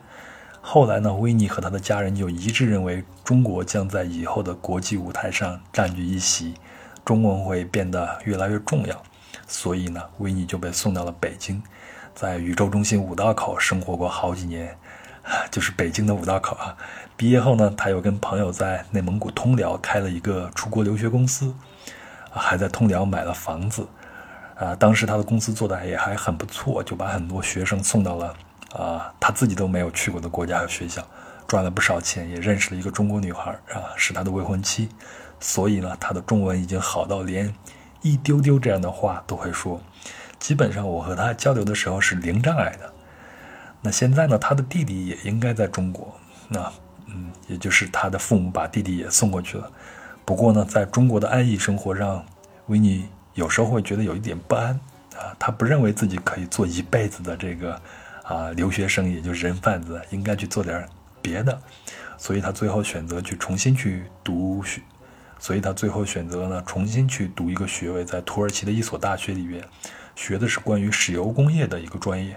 [0.61, 6.55] 后来呢，维尼和他的家人就一致认为，中国将在以后的国际舞台上占据一席，
[7.05, 9.03] 中文会变得越来越重要。
[9.49, 11.61] 所以呢，维尼就被送到了北京，
[12.15, 14.79] 在宇宙中心五道口生活过好几年，
[15.51, 16.77] 就是北京的五道口啊。
[17.17, 21.53] 毕业后呢，他又跟朋友在内蒙古通辽开了一个出国留学公司，
[22.31, 23.89] 还在通辽买了房子。
[24.55, 28.33] 啊，当时他的公司做的也还很不错，就把很多学生送到了。
[28.73, 31.05] 啊，他自己都没有去过的国家和学校，
[31.47, 34.89] 赚了不少钱，也认识了一个中国女孩啊，是他的未婚妻。
[35.39, 37.55] 所以呢，他的中文已经好到连
[38.03, 39.81] 一丢丢这样的话都会说。
[40.39, 42.93] 基本上我和他交流的时候是零障碍的。
[43.81, 46.15] 那现在呢，他的弟弟也应该在中国。
[46.49, 46.73] 那
[47.07, 49.71] 嗯，也就是他的父母把弟弟也送过去了。
[50.25, 52.25] 不过呢，在中国的安逸生活让
[52.67, 54.71] 维尼有时候会觉得有一点不安
[55.15, 55.37] 啊。
[55.39, 57.81] 他不认为自己可以做一辈子的这个。
[58.27, 60.85] 啊，留学生也就是人贩子，应该去做点
[61.27, 61.61] 别的，
[62.17, 64.81] 所以他最后选择去重新去读学，
[65.41, 69.65] 所以他最后选择呢重新去读一个学位，在土耳其的一所大学里边，
[70.15, 72.37] 学的是关于石油工业的一个专业。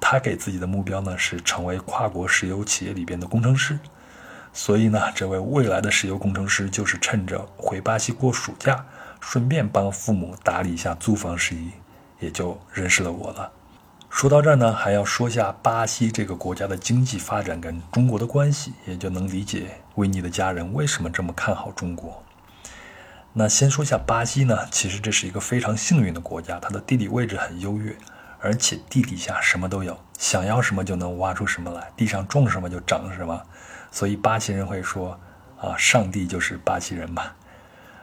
[0.00, 3.76] 他给自己的目标呢是成为跨国石油企业里边的工程师，
[4.52, 8.86] 所以呢，这位未来的石油工程师就是趁着回巴西过暑假，
[9.20, 11.72] 顺便帮父母打理一下租房事宜，
[12.20, 13.52] 也就认识了我了。
[14.12, 22.22] 说到这儿呢，还要说下巴西这个国家的经济发展跟中国的关系，也就能理解维尼的家人为什么这么看好中国。
[23.32, 27.96] 那先说下巴西呢，其实这是一个非常幸运的国家，它的地理位置很优越，
[28.38, 33.42] 而且地底下什么都有，想要什么就能挖出什么来，地上种什么就长什么，
[33.90, 35.18] 所以巴西人会说
[35.58, 37.32] 啊，上帝就是巴西人嘛。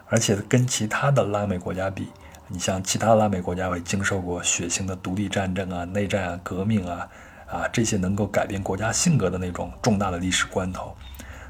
[0.07, 2.09] 而且跟其他的拉美国家比。
[2.51, 7.07] 你像其他拉美国家会经受过血腥的独立战争啊、内战啊、革命啊，
[7.47, 10.95] 啊这些能够改变国家性格的那种重大的历史关头，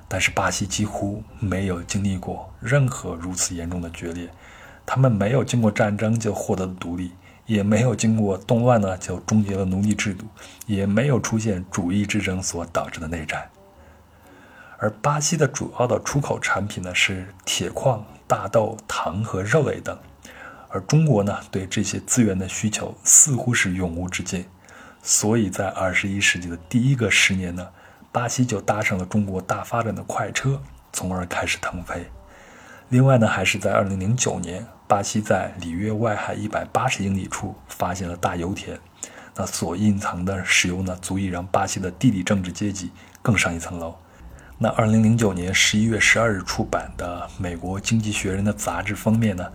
[0.09, 4.29] 但是巴西几乎没有经历过任何如此严重的决裂，
[4.85, 7.13] 他们没有经过战争就获得了独立，
[7.45, 10.25] 也没有经过动乱呢就终结了奴隶制度，
[10.65, 13.49] 也没有出现主义之争所导致的内战，
[14.77, 19.97] 而巴西的主要的出口产品呢是铁矿、大豆、糖和肉类等。
[20.71, 24.45] 而中国呢，对这些资源的需求似乎是永无止境，
[25.01, 27.67] 所以在二十一世纪的第一个十年呢，
[28.11, 30.61] 巴西就搭上了中国大发展的快车，
[30.93, 32.05] 从而开始腾飞。
[32.89, 38.79] 另外呢，还是在二零零九年，巴西在里约外海一百八十英里处发现了大油田，
[39.35, 43.95] 那所隐藏的石油呢，足以让巴西的地理政治阶级更上一层楼。
[44.59, 49.47] 那二零零九年十一月十二日出版的美国经济学人的杂志封面呢？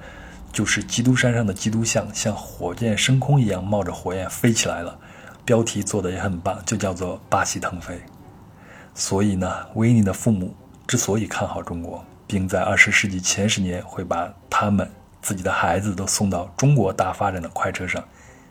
[0.55, 4.97] 就是基督山上的基督像，像火箭升空一样冒着火焰飞起来了。
[5.45, 8.01] 标题做的也很棒，就叫做“巴西腾飞”。
[8.95, 10.55] 所以呢，维尼的父母
[10.87, 14.88] 之所以看好中国，并在二十世纪前十年会把他们
[15.21, 18.03] 自己的孩子都送到中国大发展的快车上，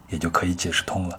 [0.09, 1.17] 也就可以解释通了。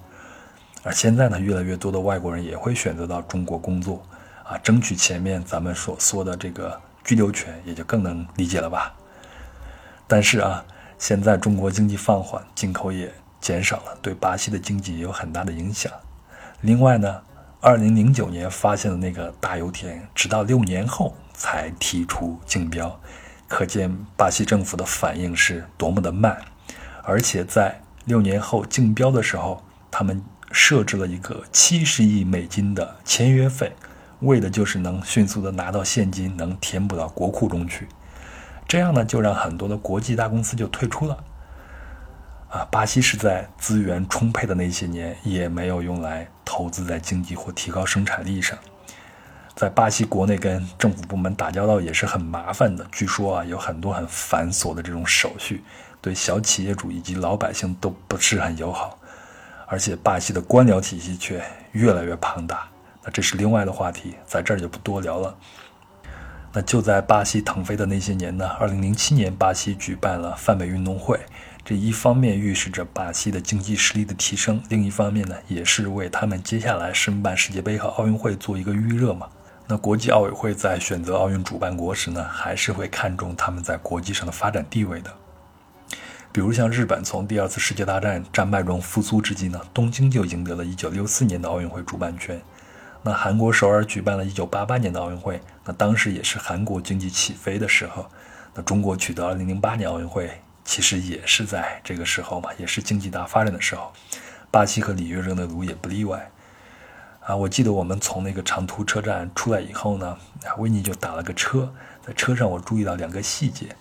[0.83, 4.03] 而现在呢，越来越多的外国人也会选择到中国工作，
[4.45, 8.95] 啊，争取前面咱们所说的这个居留权，也就更能理解了吧。
[10.07, 10.63] 但是啊。
[11.05, 15.93] 现在中国经济放缓，进口也减少了，对巴西的经济也有很大的影响。
[16.63, 17.21] 另外呢，
[17.61, 22.99] 二零零九年发现的那个大油田，直到六年后才提出竞标，
[23.47, 26.41] 可见巴西政府的反应是多么的慢。
[27.03, 33.71] 而且在六年后竞标的时候，他们设置了一个七十亿美金的签约费，
[34.21, 37.87] 为的就是能迅速的拿到现金，能填补到国库中去。
[38.67, 41.25] 这样呢，就让很多的国际大公司就退出了。
[42.49, 48.57] 啊，巴西是在资源充沛的那些年，也没有用来投资在经济或提高生产力上。
[49.57, 55.63] 在巴西国内跟政府部门打交道也是很麻烦的，据说啊，有很多很繁琐的这种手续，
[56.01, 58.99] 对小企业主以及老百姓都不是很友好。
[59.67, 62.69] 而且巴西的官僚体系却越来越庞大，
[63.03, 65.37] 那这是另外的话题，在这儿就不多聊了。
[66.57, 71.19] 那就在巴西腾飞的那些年呢，二零零七年，巴西举办了泛美运动会，
[71.65, 79.29] 这一方面预示着巴西的经济实力的提升，另一方面呢，也是为他们接下来申办世界杯和奥运会做一个预热嘛。
[79.67, 85.13] 那国际奥委会在选择奥运主办国时呢，还是会看重他们在国际上的发展地位的。
[86.31, 92.41] 比如像日本，从第二次世界大战战败中复苏之际呢，东京就赢得了一九六四年的奥运会主办权。
[93.07, 98.07] 那韩国首尔举办了一九八八年的奥运会，那当时也是韩国经济起飞的时候。
[98.55, 103.93] 那中国取得二零零八年奥运会，其实也是在这个时候嘛，也是经济大发展的时候。
[104.51, 106.31] 巴西和里约热内卢也不例外。
[107.21, 110.17] 啊，我记得我们从那个长途车站出来以后呢，
[110.57, 111.71] 维尼就打了个车，
[112.07, 113.77] 在车上我注意到两个细节。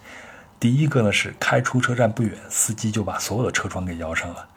[0.59, 4.49] 第一个呢是开出车站不远，司机就把所有的车窗给摇上了。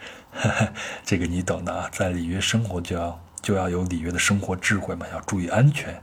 [1.04, 6.02] 这个你懂的啊，在里约生活就要就要有里约的生活智慧嘛，要注意安全。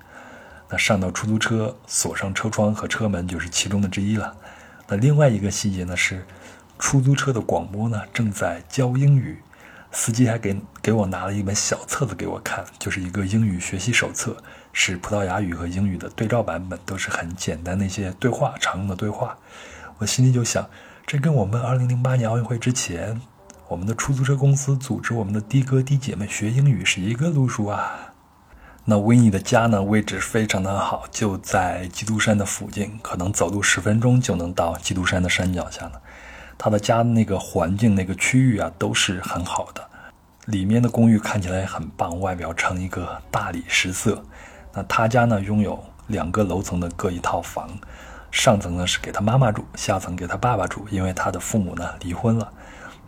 [0.69, 4.33] 那上到出租车，锁上车窗和车门就是其中的之一了。
[4.87, 6.25] 那另外一个细节呢是，
[6.79, 9.39] 出租车的广播呢正在教英语。
[9.91, 14.37] 司机还给给我拿了一本小册子给我看，就是一个英语学习手册，
[14.71, 19.37] 是葡萄牙语和英语的对照版本，都是很简单的一些对话，常用的对话。
[19.97, 20.69] 我心里就想，
[21.05, 23.19] 这跟我们2008年奥运会之前，
[23.67, 28.13] 我们的出租车公司组织我们的的哥的姐们学英语是一个路数啊。
[28.85, 36.01] 那维尼的家呢，位置非常的好，就在基督山的附近，可能走路十分钟就能到基督山的山脚下了。
[36.57, 39.81] 他的家那个环境、那个区域啊，都是很好的。
[40.47, 44.21] 里面的公寓看起来很棒，外表呈一个大理石色。
[44.73, 47.69] 那他家呢，拥有两个楼层的各一套房，
[48.29, 52.51] 上层呢是给他妈妈住，下层给他爸爸住，因为他的父母呢离婚了。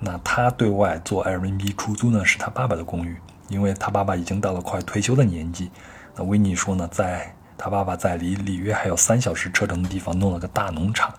[0.06, 5.72] 那他对外做 Airbnb 出租呢，是他爸爸的公寓，因为他爸爸已经到了快退休的年纪。
[6.16, 11.12] 那维尼说呢，在他爸爸在离里约还有三小时车程的地方弄了个大农场。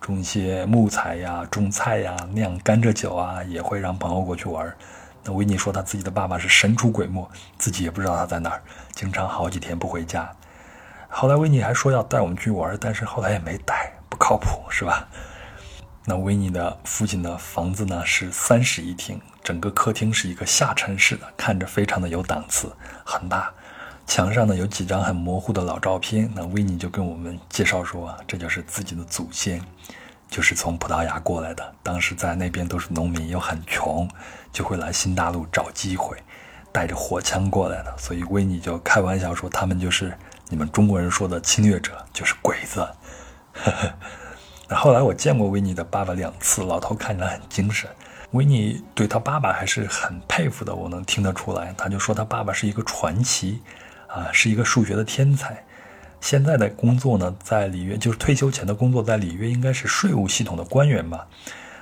[0.00, 4.74] 种一些木材呀，种菜呀，酿甘蔗酒啊，也会让朋友过去玩。
[5.22, 7.24] 那维尼说他自己的爸爸是神出鬼没，
[7.56, 10.28] 自己也不知道他在哪儿，经常好几天不回家。
[11.08, 15.06] 后来维尼还说要带我们去玩，但是后来也没带，不靠谱是吧？
[16.04, 22.72] 那维尼的父亲的房子呢是三室一厅，整个客厅是一个下沉式的，看着非常的有档次，
[23.04, 23.52] 很大。
[24.04, 29.62] 墙上呢有几张很模糊的老照片，那维尼就跟我们介绍说，这就是自己的祖先，
[30.28, 31.74] 就是从葡萄牙过来的。
[31.84, 34.08] 当时在那边都是农民，又很穷，
[34.52, 36.16] 就会来新大陆找机会，
[36.72, 37.96] 带着火枪过来的。
[37.96, 40.12] 所以维尼就开玩笑说，他们就是
[40.48, 42.84] 你们中国人说的侵略者，就是鬼子。
[43.54, 43.62] 那
[44.74, 47.88] 后来我见过维尼的爸爸两次，老头看起来很精神。
[48.32, 51.74] 维尼对他爸爸还是很佩服的，我能听得出来。
[51.76, 53.60] 他就说他爸爸是一个传奇。
[54.14, 55.64] 啊，是一个数学的天才。
[56.20, 61.26] 现在的工作呢，在里约就是退休前的工作，在里约应该是税务系统的官员吧。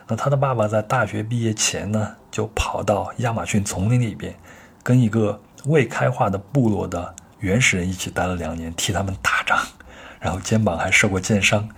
[0.06, 4.32] 那他的爸爸在大学毕业前呢，就跑到亚马逊丛林里边，
[4.80, 9.58] 跟一个未开化的部落的原始人一起待了两年，替他们打仗，
[10.20, 11.68] 然后肩膀还受过箭伤。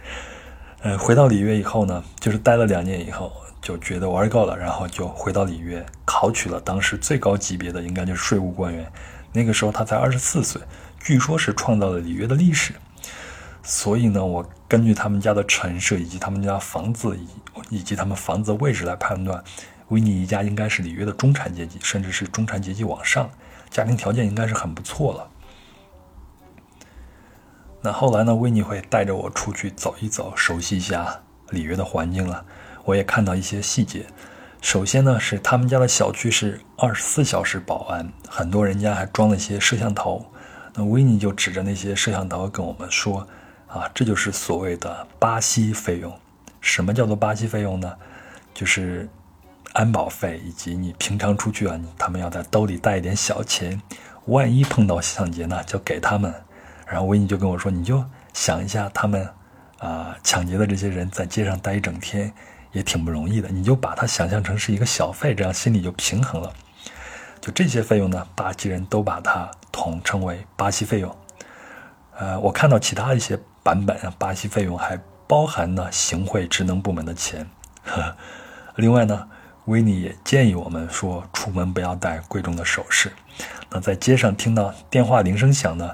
[0.83, 8.91] 呃，回到里约以后呢，就是待了两年以后，就觉得玩够了，然后就回到里约考取了当时最高级别的，应该就是税务官员。
[9.33, 10.61] 那个时候他才二十四岁，
[10.99, 12.75] 据说是创造了里约的历史。
[13.63, 17.29] 所以呢，我根据他们家的陈设以及他们家房子以
[17.77, 19.41] 以及他们房子的位置来判断，
[19.91, 23.31] 维尼一家应该是里约的中产阶级，甚至是中产阶级往上，
[23.71, 25.31] 家庭条件应该是很不错了。
[27.85, 32.45] 那后来呢，维尼会带着我出去走一走，熟悉一下里约的环境了。
[32.85, 34.07] 我也看到一些细节。
[34.61, 40.25] 首先呢，是他们家的小区是二十四小时保安，很多人家还装了一些摄像头。
[40.75, 43.27] 那维尼就指着那些摄像头跟我们说
[43.67, 46.17] ：“啊，这就是所谓的巴西费用。
[46.61, 47.93] 什么叫做巴西费用呢？
[48.55, 49.09] 就是
[49.73, 53.83] 安保费以及你平常出去啊，他们要在兜里带一点小钱，
[54.27, 56.33] 万一碰到抢劫呢，就给他们。
[56.93, 59.29] 然后维尼就跟我说：你就想一下，他们
[59.79, 62.33] 啊抢劫的这些人在街上待一整天。”
[62.73, 66.51] 也挺不容易的，你就把它想象成是一个小费，这样心里就平衡了。
[67.39, 71.15] 就这些费用呢，巴西人都把它统称为巴西费用。
[72.17, 77.47] 呃，我看到其他一些版本，巴西费用还包含了行贿职能部门的钱。
[77.85, 78.17] 呵
[78.77, 79.29] 另外呢，
[79.67, 83.13] 维尼也建议我们说，出门不要戴贵重的首饰。
[83.69, 85.91] 那在街上听到电话铃声响呢？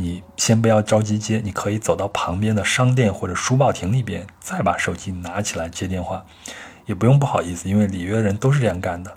[0.00, 6.24] 你先不要着急接，你可以走到旁边的商店或者书报亭里边，再把手机拿起来接电话，
[6.86, 9.12] 也不用不好意思，因为里约人都是这样干的。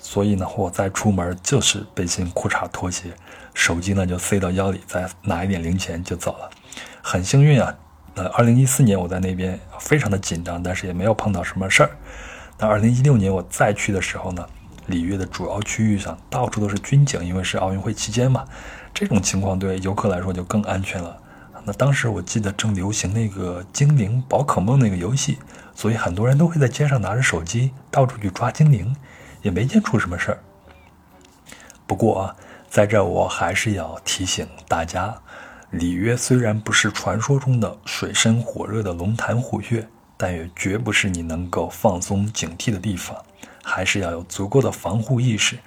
[0.00, 3.12] 所以呢，我再出门就是背心、裤衩、拖鞋，
[3.54, 6.50] 手机呢就塞到腰里，再拿一点零钱就走了。
[7.00, 7.72] 很幸运啊，
[8.14, 11.90] 呃，二零一四年我在那边非常的紧张，但是也没有碰到什么事儿。
[12.58, 14.44] 那二零一六年我再去的时候呢，
[14.86, 18.44] 里约的主要区域上到处都是军警，因为是奥运会期间嘛，
[18.92, 21.16] 这种情况对游客来说就更安全了。
[21.64, 25.38] 那当时我记得正流行那个精灵宝可梦那个游戏，
[25.74, 28.96] 所以很多人都会在街上拿着手机到处去抓精灵，
[29.42, 30.38] 也没见出什么事儿。
[31.86, 32.36] 不过啊，
[32.70, 35.14] 在这我还是要提醒大家，
[35.70, 39.86] 里约虽然不是传说中的水深火热的龙潭虎穴，
[40.16, 43.16] 但也绝不是你能够放松警惕的地方，
[43.62, 45.58] 还是要有足够的防护意识，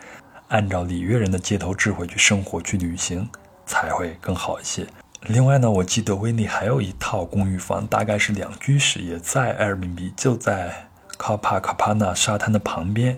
[0.54, 3.28] 按照里约人的街头智慧去生活去旅行，
[3.66, 4.86] 才会更好一些。
[5.22, 13.18] 另外呢，我记得威尼还有一套公寓房，大概是两居室，也在埃尔比比，就在卡帕卡帕纳沙滩的旁边，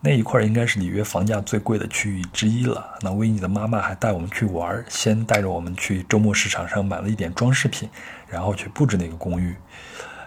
[0.00, 2.96] 那一块应该是里约房价最贵的区域之一了。
[3.00, 7.88] 那威尼的妈妈还带我们去玩，先带着我们去周末市场上买了一点装饰品，
[8.28, 9.56] 然后去布置那个公寓。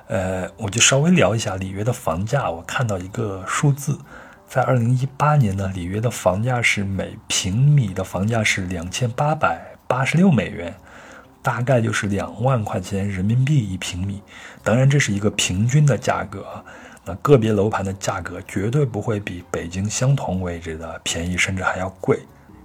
[0.08, 3.98] 呃，我就稍微聊一下里约的房价，我看到一个数字，
[4.50, 10.74] 在二零一八年呢，里约的房价是每平米的房价是两千八百八十六美元。
[11.42, 14.22] 大概就是两万块钱人民币一平米，
[14.62, 16.46] 当然这是一个平均的价格，
[17.06, 22.20] 那个别楼盘的价格绝对不会比北京相同位置的便宜，甚至还要贵，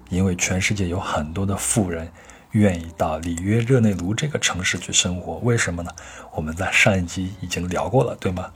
[0.08, 2.10] 因为全世界有很多的富人
[2.50, 5.90] 愿意到里约热内卢这个城市去生活，为什么呢？
[6.32, 8.50] 我们在上一集已经聊过了，对吗？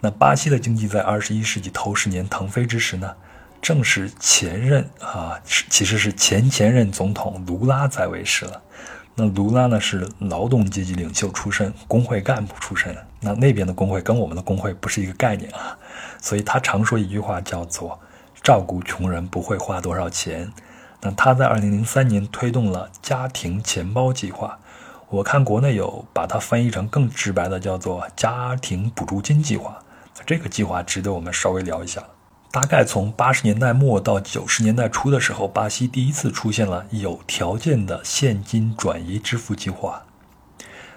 [0.00, 3.14] 那巴西的经济在二十一世纪头十年腾飞之时呢，
[3.62, 8.62] 正是前任啊，其实是前前任总统卢拉在位时了。
[9.14, 12.94] 那卢拉呢是劳动阶级领袖出身，工会干部出身。
[13.20, 15.76] 那那边的工会跟我们的工会不是一个概念啊，
[16.20, 17.98] 所以他常说一句话叫做
[18.42, 20.52] “照顾穷人不会花多少钱”。
[21.00, 24.58] 那他在2003年推动了家庭钱包计划，
[25.08, 29.78] 我看国内有把它翻译成更直白的叫做家庭补助金计划。
[30.24, 32.02] 这个计划值得我们稍微聊一下。
[32.50, 40.02] 大概从八十年代末到九十年代初的时候，巴西第一次出现了有条件的现金转移支付计划。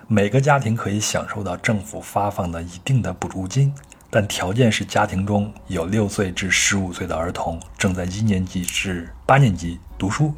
[0.08, 3.74] 每个家庭可以享受到政府发放的一定的补助金，
[4.10, 10.34] 但条件是家庭中有六岁至十五岁的儿童正在一年级至八年级读书，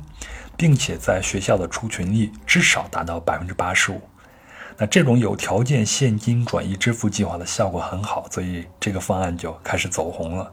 [0.57, 4.01] 并且在学校的出勤率至少达到百分之八十五。
[4.81, 10.51] 那这种有条件现金转移支付计划的效果很好，所以这个方案就开始走红了。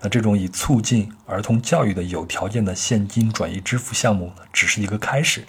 [0.00, 5.44] 那这种以促进儿童教育的有条件的现金转移支付项目呢，只是一个开始，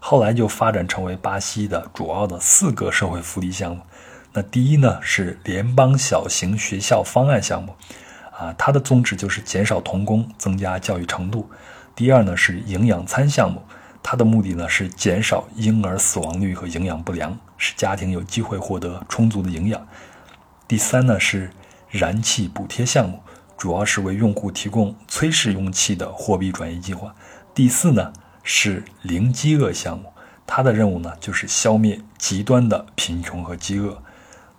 [0.00, 3.82] 后来就发展成为巴西的主要的四个社会福利项目。
[4.32, 7.74] 那第一呢是联邦小型学校方案项目，
[8.38, 11.46] 啊，它的宗旨就是减少童工，增加教育程度。
[11.94, 13.62] 第二呢是营养餐项目，
[14.02, 19.86] 它的目的呢是减少婴儿死亡率和营养不良，使家庭有机会获得充足的营养。
[20.68, 21.50] 第三呢是
[21.88, 23.20] 燃气补贴项目。
[23.56, 27.14] 主要是为用户提供催使用气的货币转移计划。
[27.54, 30.12] 第四呢是零饥饿项目，
[30.46, 34.02] 它的任务呢就是消灭极端的贫穷和饥饿。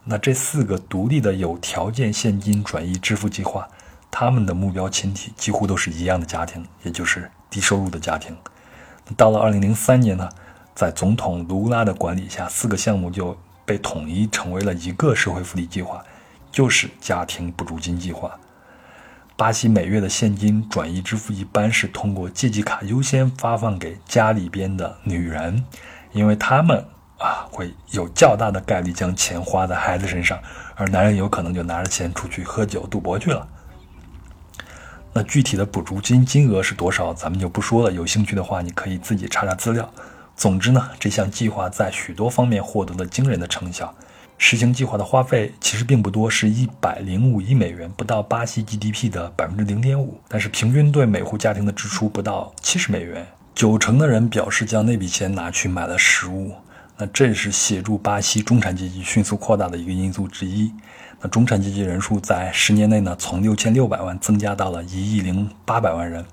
[0.04, 3.70] 那这四个独立的有条件现金转移支付计划，
[4.10, 8.36] 他们的目标群体几乎都是一样的家庭，也就是低收入的家庭。
[9.16, 10.28] 到了二零零三年呢，
[10.78, 16.06] 在总统卢拉的管理下，四个项目就被统一成为了一个社会福利计划，
[16.52, 18.38] 就是家庭补助金计划。
[19.36, 25.66] 巴西每月的现金转移支付一般是通过借记卡优先发放给家里边的女人，
[26.12, 26.86] 因为他们
[27.18, 30.40] 啊会有较大的概率将钱花在孩子身上，
[30.76, 33.48] 而男人有可能就拿着钱出去喝酒赌博去了。
[35.12, 37.92] 那具体的补助金金额是多少，咱们就不说了。
[37.92, 39.92] 有兴趣的话，你可以自己查查资料。
[40.38, 43.94] 总之呢，这项计划在许多方面获得了惊人的成效。
[44.38, 50.22] 实行计划的花费其实并不多，是一百零五亿美元，不到巴西 GDP 的百分之零点五。
[50.28, 53.26] 但是平均对每户家庭的支出不到七十美元，
[53.56, 56.54] 九成的人表示将那笔钱拿去买了食物。
[57.00, 60.72] 那这是协助巴西中产阶级迅速扩大的一个因素之一。
[61.20, 66.24] 那中产阶级人数在十年内呢，从六千六百万增加到了一亿零八百万人。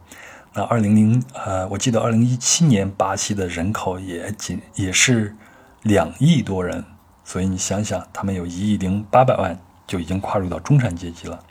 [0.54, 5.34] 那二零零呃，我记得二零一七年巴西的人口也仅也是
[5.82, 6.84] 两亿多人。
[7.24, 11.42] 所以你想想，他们有一亿零八百万就已经跨入到中产阶级了。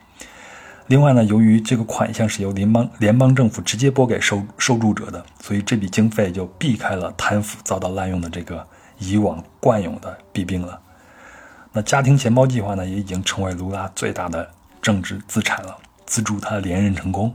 [0.87, 8.65] 另外呢，由于这个款项是由联邦联邦政府直接拨给受受助者的，所以这笔经费就避开了贪腐遭到滥用的这个
[8.99, 10.79] 以往惯有的弊病了。
[11.71, 14.49] 那家庭钱包计划呢，也已经成为卢拉最大的
[14.81, 15.75] 政治资产了，
[16.05, 17.33] 资助他连任成功，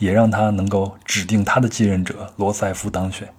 [0.00, 3.32] 也让他能够指定他的继任者罗塞夫当选。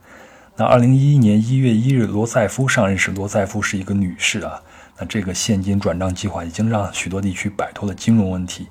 [0.55, 4.61] 那二零一一年一月一日，罗塞夫上任时，罗塞夫是一个女士啊。
[4.97, 8.67] 那这个现金转账计划已经让许多地区摆脱了金融问题，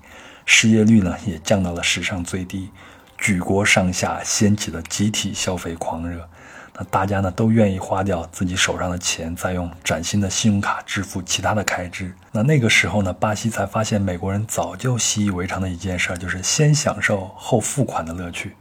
[0.47, 2.71] 失业率呢也降到了史上最低，
[3.19, 6.29] 举国上下掀起了集体消费狂热。
[6.75, 12.15] 那大家呢都愿意花掉自己手上的钱，再用崭新的信用卡支付其他的开支。
[12.33, 18.57] 那那个时候呢，巴西才发现美国人早就习以为常的一件事，就是先享受后付款的乐趣。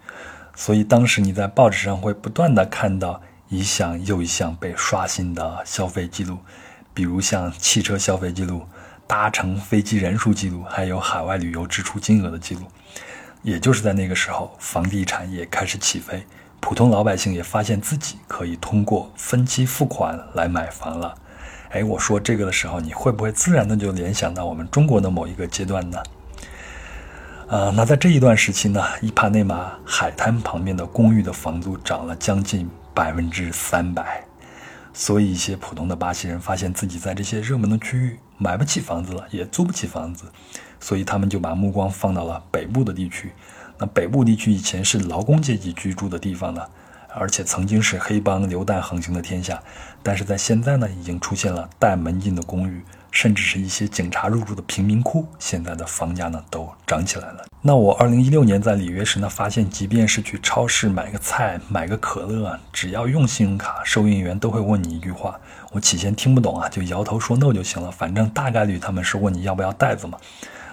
[0.56, 6.38] 所以当时你在报纸上会不断的看到一项又一项被刷新的消费记录，
[6.94, 8.66] 比如像汽车消费记录。
[9.08, 12.62] 搭乘飞机人数记录，还有海外旅游支出金额的记录，
[13.42, 16.24] 也就是在那个时候，房地产也开始起飞，
[16.60, 21.16] 普通老百姓也发现自己可以通过分期付款来买房了。
[21.70, 26.04] 哎，我说这个的时候，你会不会自然的就联想到我们中国的某一个阶段呢？
[27.48, 34.24] 啊，那在这一段时期呢，伊帕内马海滩旁边的公寓的房租涨了将近百分之三百。
[34.92, 40.26] 所以，一些普通的巴西人发现自己在这些热门的区域买不起房子了，也租不起房子，
[40.80, 43.32] 所以他们就把目光放到了北部的地区。
[43.80, 46.62] 那北部地区以前是劳工阶级居住的地方呢，
[47.16, 49.60] 而且曾经是黑帮流弹横行的天下。
[50.04, 52.84] 但是在现在呢，已经出现了带门禁的公寓。
[53.12, 57.44] 甚至是一些警察入住的贫民窟，现在的房价呢都涨起来了。
[57.60, 65.40] 那我二零一六年在里约时呢，发现即便是去超市买个菜、买个可乐，只要用信用卡，收银员都会问你一句话。
[65.72, 70.16] 我起先听不懂啊，就摇头说 no 就行了，反正大概率他们是问你要不要袋子嘛。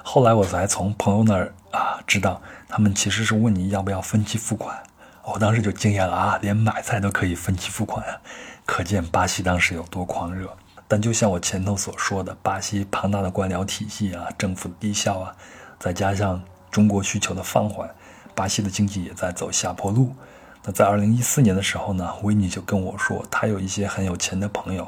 [0.02, 4.82] 后来我才从朋友那儿啊知道，他们其实是问你要不要分期付款。
[5.24, 8.20] 我当时就惊讶了啊，连买菜都可以分期付款啊，
[8.64, 10.48] 可见巴西当时有多狂热。
[10.88, 15.34] 但就像我前头所说的，巴西庞大的官僚体系啊，政府低效啊，
[15.80, 16.40] 再加上
[16.70, 17.90] 中国需求的放缓，
[18.36, 20.14] 巴西的经济也在走下坡路。
[20.62, 24.86] 那在二零一四年的时候呢，维尼就跟我说，他有一些很有钱的朋友，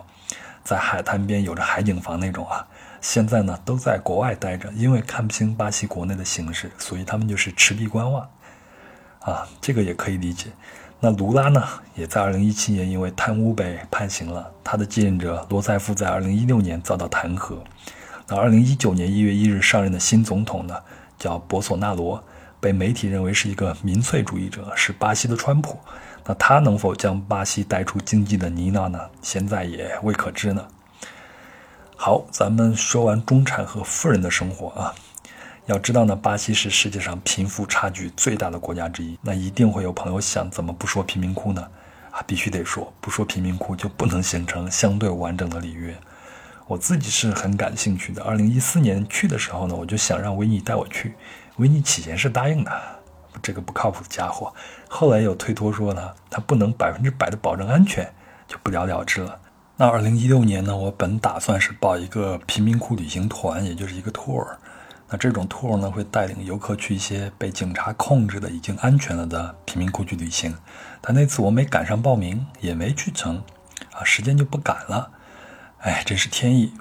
[0.62, 2.64] 在海滩边有着海景房那种啊，
[3.00, 8.28] 现在呢都在国外待着，因为看不清巴西国内的形势，所以他们就是持币观望。
[9.20, 10.46] 啊，这个也可以理解。
[11.00, 11.62] 那卢拉呢，
[11.94, 14.50] 也在二零一七年因为贪污被判刑了。
[14.64, 17.58] 他的继任者罗塞夫在二零一六年遭到弹劾。
[18.26, 20.74] 那二零一九年一月一日上任的新总统呢，
[21.18, 22.22] 叫博索纳罗，
[22.58, 25.78] 被媒体认为是一个民粹主义者，是巴西的川普。
[26.24, 29.00] 那他能否将巴西带出经济的泥淖呢？
[29.22, 30.66] 现在也未可知呢。
[32.00, 34.94] 好，咱们说完中产和富人的生活啊。
[35.66, 39.18] 要知道呢，巴西是世界上贫富差距最大的国家之一。
[39.20, 41.68] 那一定会有朋友想，怎么不说贫民窟呢？
[42.12, 45.92] 啊，必须得说，不说贫民窟就不能形成相对完整的里约。
[46.68, 48.22] 我自己是很感兴趣的。
[48.22, 51.16] 二零一四年去的时候呢，我就想让维尼带我去。
[51.56, 52.70] 维尼起先是答应的，
[53.42, 54.54] 这个不靠谱的家伙。
[54.88, 58.08] 后来又推脱说呢，他不能百分之百的保证安全，
[58.46, 59.40] 就不了了之了。
[59.80, 64.44] 那二零一六年呢，我本打算是报一个贫民窟旅行团，也就是一个 tour。
[65.08, 70.52] 那这种 tour 呢，会带领游客去一些被警察控制的、已经安全了的贫民窟去旅行。
[71.00, 73.36] 但那次我没赶上报名，也没去成，
[73.92, 75.12] 啊，时间就不赶了。
[75.78, 76.72] 哎，真是天意。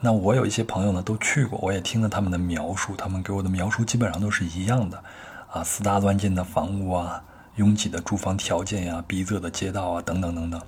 [0.00, 5.04] 那我有一些朋友呢，都去过，我也听了他们的描述，他们给我的描述基本上都是一样的。
[5.52, 7.22] 啊，私搭乱建的房屋啊，
[7.56, 10.58] 拥挤的住房条件呀，逼仄的街道啊，等等等等。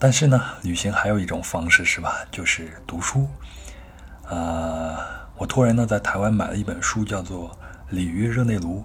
[0.00, 2.26] 但是呢，旅行还有一种方式是吧？
[2.32, 3.28] 就是读书，
[4.26, 5.18] 啊。
[5.36, 7.50] 我托人呢在台湾买了一本书，叫做
[7.90, 8.82] 《里约热内卢：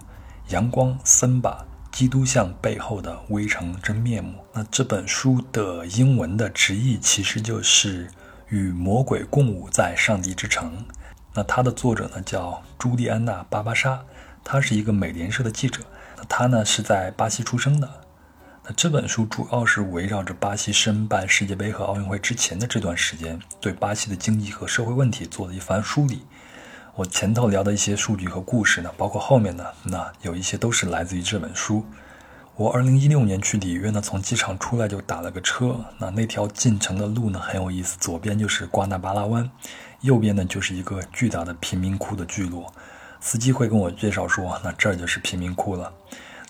[0.49, 4.39] 阳光森巴基督像背后的微城真面目》。
[4.53, 8.09] 那这本书的英文的直译其实就是
[8.47, 10.85] “与魔鬼共舞在上帝之城”。
[11.33, 14.01] 那它的作者呢叫朱莉安娜·巴巴莎，
[14.43, 15.81] 她是一个美联社的记者。
[16.29, 18.04] 她呢是在巴西出生的。
[18.67, 26.23] 那这本书主要是围绕着巴西申办世界杯和奥运会之前的这段时间，对巴西的经济和社会问题做了一番梳理。
[26.95, 31.85] 我前头聊的一些数据和故事呢，包括后面的那有一些都是来自于这本书。
[32.55, 35.85] 我二零一六年去里约呢，从机场出来就打了个车。
[35.99, 39.47] 那那条进城的路呢很有意思，左边就是瓜纳巴拉湾，
[40.01, 42.73] 右边呢就是一个巨大的贫民窟的聚落。
[43.19, 45.93] 司机会跟我介绍说，那这儿就是贫民窟了。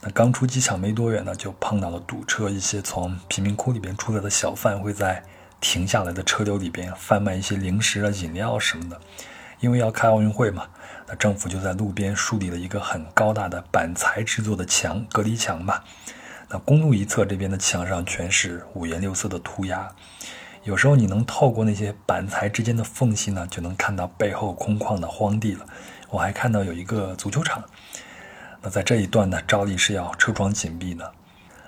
[0.05, 2.47] 那刚出机场没多远呢，就碰到了堵车。
[2.47, 5.23] 一些从贫民窟里边出来的小贩会在
[5.59, 9.01] 停下来的车流里边贩卖一些零食啊、饮料什么的。
[9.59, 10.67] 因为要开奥运会嘛，
[11.07, 15.81] 那政府就在路边树立了一个很高大的板材制作的墙，隔离墙嘛。
[16.49, 19.89] 那公路一侧这边的墙上全是五颜六色的涂鸦，
[20.65, 25.65] 有时候你能透过那些板材之间的缝隙呢，就能看到背后空旷的荒地了。
[26.11, 27.63] 我还看到有一个足球场。
[28.65, 31.09] 那在这一段呢，照例是要车窗紧闭的。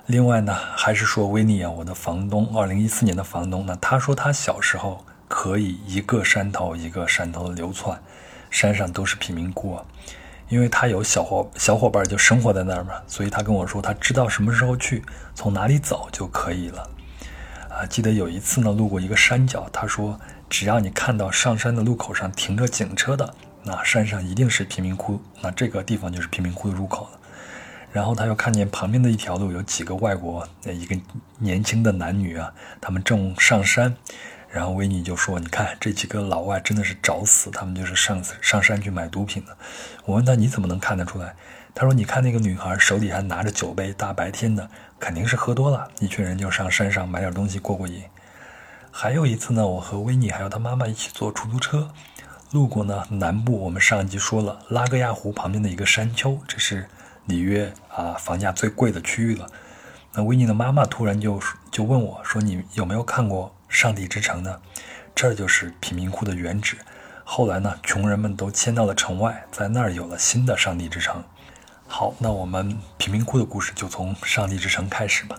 [0.04, 5.02] 另外呢，还是说维尼啊，我的房东，二零一四年的房东，那他说他小时候。
[5.30, 8.00] 可以一个山头一个山头的流窜，
[8.48, 9.78] 山上都是贫民窟。
[10.48, 16.90] 因为他有小伙小伙伴就生活在那儿嘛，所以他跟我说他知道什么时候去，从哪里走就可以了。
[17.68, 20.18] 啊，记得有一次呢，路过一个山脚，他说
[20.48, 23.34] 只要你看到上山的路口上停着警车的，
[23.68, 27.20] 那山上一定是贫民窟，那这个地方就是贫民窟的入口了。
[27.92, 30.98] 然后他又看见旁边的一条路有几个外国一个
[31.38, 32.50] 年轻的男女啊，
[32.80, 33.94] 他们正上山。
[34.50, 39.54] 然后维尼就说：“你看这几个老外真的是找死，他们就是上上山去买毒品的。”
[40.06, 41.34] 我问他：“你怎么能看得出来？”
[41.74, 45.90] 他说：“你看那个女孩手里还拿着酒杯，大白天的肯定是喝多了。
[46.00, 48.02] 一群人就上山上买点东西过过瘾。”
[48.90, 51.90] 还有一次呢，我和维尼还有他妈妈一起坐出租车，
[52.50, 56.88] 路过呢南部，我们上一集说了拉格亚湖旁边的一个山丘，这是
[57.26, 59.46] 里约啊房价最贵的区域了。
[60.14, 61.38] 那维尼的妈妈突然就
[61.70, 64.58] 就问我说：“你有没有看过？”上帝之城呢，
[65.14, 66.78] 这就是贫民窟的原址。
[67.22, 71.22] 后来呢，穷人们都迁到了城外，在那儿有了新的上帝之城。
[71.86, 75.36] 好，那我们贫民窟的故事就从上帝之城开始吧。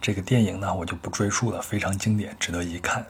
[0.00, 3.04] 这个电影呢，我就不赘述了，非常经典，值得一看。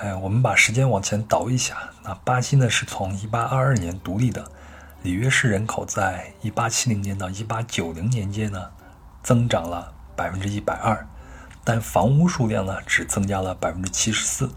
[0.00, 4.50] 呃，我们把时间往前倒一下，那巴西呢是从1822年独立的，
[5.02, 8.70] 里约市人口在1870年到1890年间呢，
[9.22, 11.06] 增长了百分之一百二。
[11.62, 14.50] 但房屋数量呢，只增加了百分之七十四。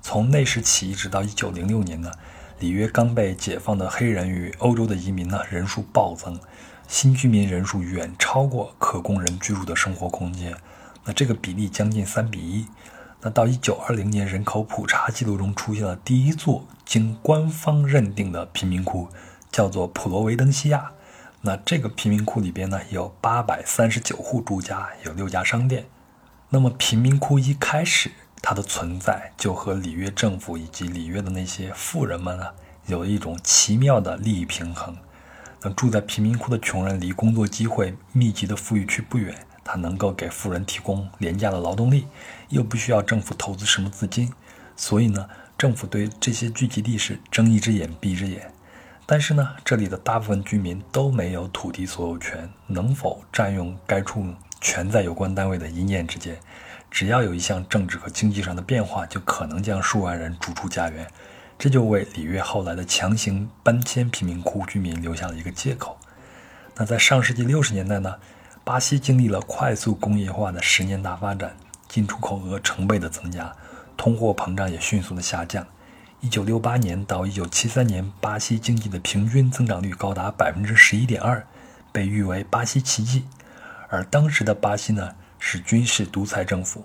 [0.00, 2.12] 从那时起，一直到一九零六年呢，
[2.60, 6.38] 里约刚被解放的黑人与欧洲的移民呢人数暴增，
[6.86, 10.54] 新居民人数远超过可供人居住的生活空间。
[11.04, 12.66] 那这个比例将近三比一。
[13.24, 19.08] 那到一九二零年，人口普查记录中出现了第一座经官方认定的贫民窟，
[19.52, 20.90] 叫做普罗维登西亚。
[21.42, 25.86] 那这个贫民窟里边呢，有八百三十九户住家，有六家商店。
[26.48, 28.10] 那么贫民窟一开始，
[28.42, 32.48] 它的存在就和里约政府以及里约的那些富人们呢，
[32.86, 34.96] 有一种奇妙的利益平衡。
[35.60, 42.06] 那住在贫民窟的穷人离工作机会密集的富裕区不远，他能够给富人提供廉价的劳动力，
[42.48, 44.32] 又不需要政府投资什么资金，
[44.76, 48.52] 所以呢，政府对这些聚集地是睁一只眼闭一只眼。
[49.06, 54.24] 但是呢，这里的大部分居民都没有土地所有权，能否占用该处？
[54.64, 56.38] 全在有关单位的一念之间，
[56.88, 61.04] 只要有一项政治和经济上的变化，就可能将数万人逐出家园，
[61.58, 65.98] 这就为里约后来的强行搬迁贫民窟居民留下了一个借口。
[66.76, 68.14] 那在上世纪六十年代呢，
[68.64, 71.56] 巴西经历了快速工业化的十年大发展，
[71.88, 73.52] 进出口额成倍的增加，
[73.96, 75.66] 通货膨胀也迅速的下降。
[76.20, 81.44] 一九六八年到一九七三年，巴西经济的平均增长率高达百分之十一点二，
[81.90, 83.24] 被誉为巴西奇迹。
[83.88, 86.84] 而当时的巴西呢是军事独裁政府，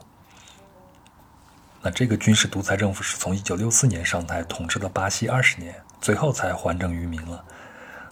[1.84, 7.46] 那这个军事独裁政府是从一九六四年上台统治了巴西二十年，最后才还政于民了。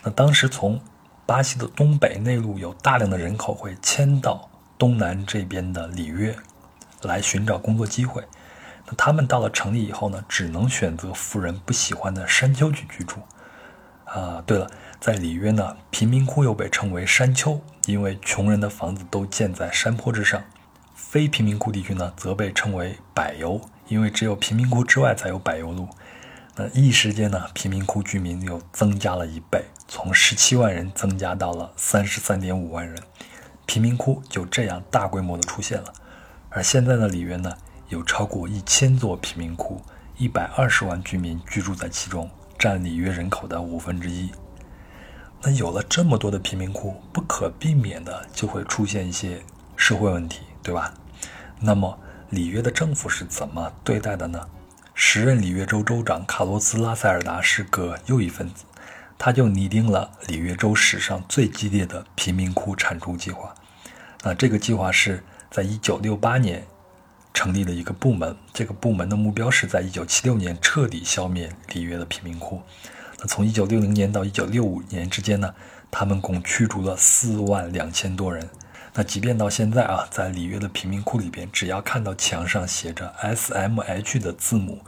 [0.03, 0.79] 那当时从
[1.25, 6.35] 巴西的东北内陆有大量的人口会迁到东南这边的里约
[7.01, 8.23] 来寻找工作机会，
[8.85, 13.17] 那他们到了城里以后呢，只能选择富人不喜欢的山丘去居住。
[14.05, 14.69] 啊，对了。
[14.97, 20.41] 在里约呢，贫民窟又被称为山丘，因为穷人的房子都建在山坡之上；
[20.95, 25.87] 非贫民窟地区呢，则被称为柏油，因为只有贫民窟之外才有柏油路。
[26.55, 32.97] 那一时间呢，贫民窟居民又增加了一倍，从十七万人增加到了三十三点五万人，
[33.65, 35.93] 贫民窟就这样大规模的出现了。
[36.49, 37.55] 而现在的里约呢，
[37.89, 39.81] 有超过一千座贫民窟，
[40.17, 44.31] 一百二十万居民居住在其中，占里约人口的五分之一。
[45.41, 49.43] 那有了这么多的贫民窟，不可避免的就会出现一些
[49.75, 50.93] 社会问题，对吧？
[51.59, 51.99] 那么
[52.31, 54.47] 里约的政府是怎么对待的呢？
[54.93, 58.63] 时任里约州州长卡洛斯·拉塞尔达是个右翼分子，
[59.17, 63.53] 他就拟定了里约州史上最激烈的贫民窟铲除计划。
[64.23, 66.65] 那这个计划是在1968年
[67.33, 72.61] 成立了一个部门，这个部门的目标是在1976年彻底消灭里约的贫民窟。
[73.19, 75.53] 那从一九六零年到一九六五年之间呢，
[75.89, 78.49] 他们共驱逐了四万两千多人。
[78.93, 84.81] 那即便到现在啊，在里约的贫民窟里边，只要看到墙上写着 SMH 的字母，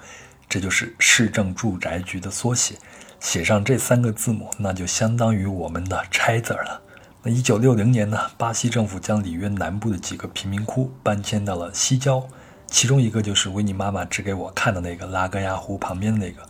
[0.47, 2.75] 这就是市政住宅局的缩写，
[3.19, 6.81] 写上这三个字母，那就相当于我们的拆字了。
[7.23, 12.25] 那一九六零年呢，巴西政府将里约南部的几个贫民窟搬迁到了西郊，
[12.67, 16.41] 其中一个就是维尼妈妈指给我看的那个拉格亚湖旁边的那个。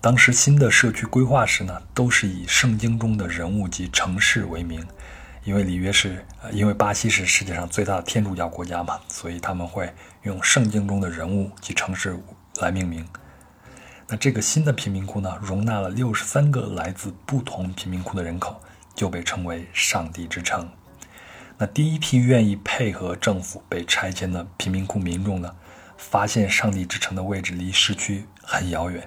[0.00, 4.84] 当时新的社区规划时呢，都是以圣经中的人物及城市为名，
[5.44, 12.18] 因为里约是，因为巴西是世界上最大的天主教国家嘛，所以他们会用圣经中的人物及城市
[12.60, 13.06] 来命名。
[14.12, 18.60] 那这个新的贫民窟呢，容纳了六十三个来自不同贫民窟的人口，
[18.94, 20.68] 就被称为“上帝之城”。
[21.56, 25.50] 那第一批愿意配合政府被拆迁的贫民窟民众呢，
[25.96, 29.02] 发现上帝之城的位置离市区很遥远，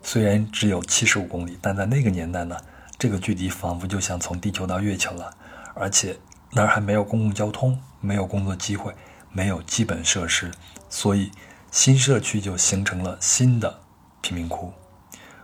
[0.00, 2.56] 虽然只有七十五公里，但在那个年代呢，
[2.96, 5.34] 这个距离仿佛就像从地球到月球了，
[5.74, 6.16] 而且
[6.52, 8.94] 那儿还没有公共交通，没有工作机会。
[9.32, 10.50] 没有基本设施，
[10.88, 11.30] 所以
[11.70, 13.78] 新社区就形成了新的
[14.20, 14.72] 贫民窟。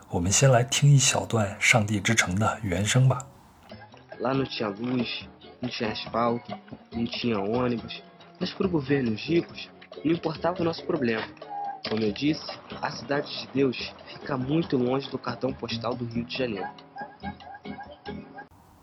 [0.09, 3.27] 我们先来听一小段《上帝之城》的原声吧。
[4.21, 5.27] Lá não tinha luz,
[5.61, 6.53] não tinha asfalto,
[6.91, 8.03] não tinha ônibus,
[8.39, 9.69] mas para o governo ricos
[10.05, 11.23] não importava o nosso problema.
[11.89, 12.45] Como eu disse,
[12.81, 16.69] a cidade de Deus fica muito longe do cartão postal do Rio de Janeiro.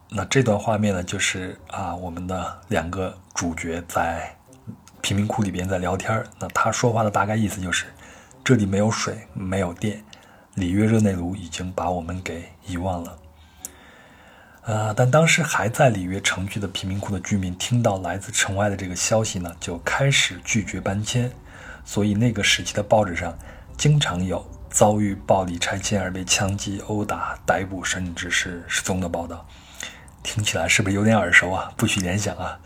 [0.09, 4.35] 那这段画面呢，就是啊，我们的两个主角在。
[5.01, 7.87] 贫民窟里边在聊天那他说话的大概意思就是，
[8.43, 10.03] 这里没有水，没有电，
[10.55, 13.17] 里约热内卢已经把我们给遗忘了。
[14.63, 21.31] 呃，但当时还在里约城区的贫民窟的居民听到来自城外的这个消息呢，就开始拒绝搬迁，
[21.85, 23.33] 所以那个时期的报纸上
[23.77, 29.45] 经常有遭遇暴力拆迁而被枪击、殴打、逮捕，甚至是失踪的报道。
[30.21, 31.71] 听起来是不是有点耳熟啊？
[31.77, 32.59] 不许联想啊！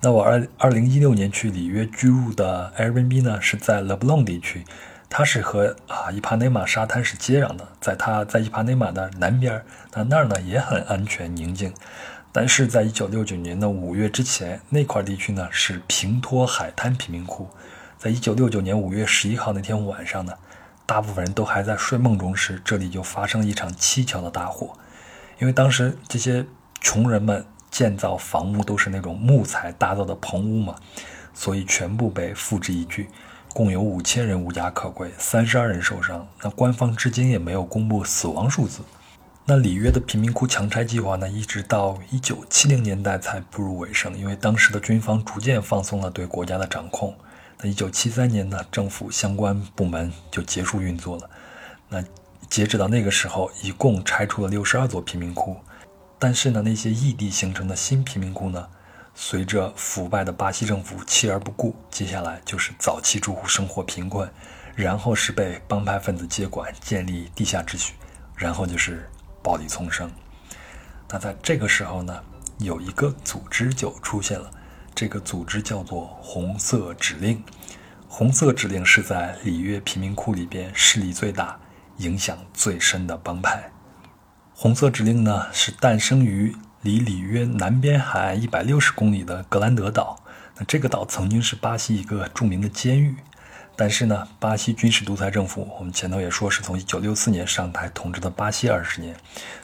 [0.00, 4.64] 那我二二零一六年去里约居住的 Airbnb 呢，是在 Le Blon 地区，
[5.10, 9.62] 它是和啊伊帕内马沙滩是接壤的，在它在伊帕内马的南边，
[9.94, 11.72] 那那儿呢也很安全宁静。
[12.32, 17.48] 但是在一九六九年的五月之前，那块地区呢是平托海滩贫民窟。
[17.96, 20.34] 在一九六九年五月十一号那天晚上呢，
[20.86, 24.76] 大部分人都还在睡梦中时，这里就发生了一场蹊跷的大火，
[25.38, 26.44] 因为当时这些
[26.80, 27.44] 穷人们。
[27.70, 30.74] 建造房屋都是那种木材打造的棚屋嘛，
[31.34, 33.06] 所以全部被付之一炬，
[33.58, 36.24] 共有五千人无家可归，三十二人受伤。
[36.40, 38.82] 那官方至今也没有公布死亡数字。
[39.44, 47.12] 那里约的贫民窟强拆计划呢，一直到一九七零年代才步入尾声，因为当时的军方逐渐放松了对国家的掌控。
[47.60, 51.28] 那一九七三年呢，政府相关部门就结束运作了。
[51.88, 52.00] 那
[52.48, 55.56] 截止到那个时候，一共拆除了六十二座贫民窟。
[56.16, 58.68] 但是呢，那些异地形成的新贫民窟呢，
[59.20, 64.30] 随着腐败的巴西政府弃而不顾，接下来就是早期住户生活贫困，
[64.76, 67.94] 然后是被帮派分子接管，建立地下秩序，
[68.36, 69.10] 然后就是
[69.42, 70.08] 暴力丛生。
[71.10, 72.22] 那在这个时候呢，
[72.58, 74.48] 有一个组织就出现了，
[74.94, 77.42] 这个组织叫做红色指令。
[78.06, 81.58] 红色指令是在里约贫民窟里边势力最大、
[81.96, 83.68] 影响最深的帮派。
[84.54, 90.22] 红色指令呢，是诞生于离里约南边海岸一百六十公里的格兰德岛。
[90.56, 93.14] 那这个岛曾经是巴西一个著名的监狱，
[93.76, 99.16] 但是呢，巴西军事独裁政府，我们前头也说是从一九六四年上台统治的巴西二十年。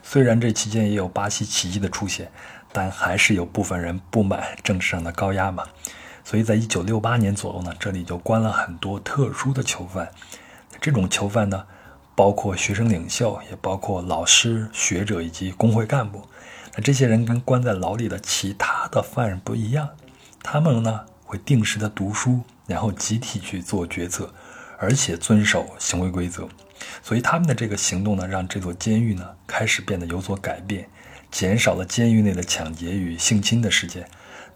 [0.02, 2.30] 虽然这期间也有巴西奇迹的出现，
[2.72, 5.64] 但还是有部分人不满政治上的高压嘛。
[6.24, 10.08] 所以在一九六八年左右呢，这里就关了很多特殊的囚犯。
[10.80, 11.64] 这种囚犯呢。
[12.16, 16.24] 包括学生领袖，也包括老师、学者以及工会干部。
[16.76, 19.88] 那这些人跟关在牢里的其他的犯人不一样，
[20.42, 24.32] 他们呢会定时的读书，然后集体去做决策，
[24.78, 26.48] 而且遵守行为规则。
[27.02, 30.88] 所以他们的这个行动呢，让这座监狱呢开始变得有所改变，
[31.30, 34.06] 减少了监狱内的抢劫与性侵的事件。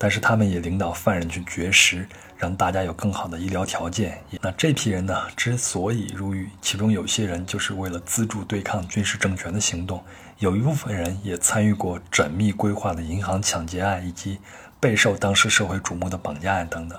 [0.00, 2.06] 但是他们也领导犯人去绝食，
[2.36, 4.16] 让大家有更好的医疗条件。
[4.40, 10.00] 那这批人呢，之所以入狱，其中有些人就是为了资助对抗军事政权的行动，
[10.38, 14.38] 有一部分人也参与过缜密规划的银行抢劫案，以及
[14.78, 16.98] 备受当时社会瞩目的绑架案等等。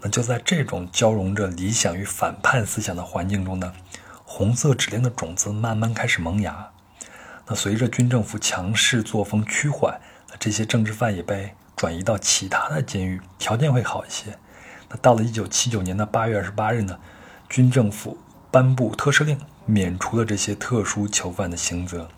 [0.00, 3.72] 那就在这种交融着理想与反叛思想的环境中呢，
[4.24, 6.70] 红色指令的种子慢慢开始萌芽。
[7.46, 11.54] 那随着军政府强势作风趋缓，那这些政治犯也被。
[11.76, 14.34] 转移到其他的监狱，条件会好一些。
[14.88, 16.98] 那到了一九七九年的八月二十八日呢，
[17.50, 18.16] 军政府
[18.50, 22.08] 颁布特赦令，免除了这些特殊囚犯的刑责。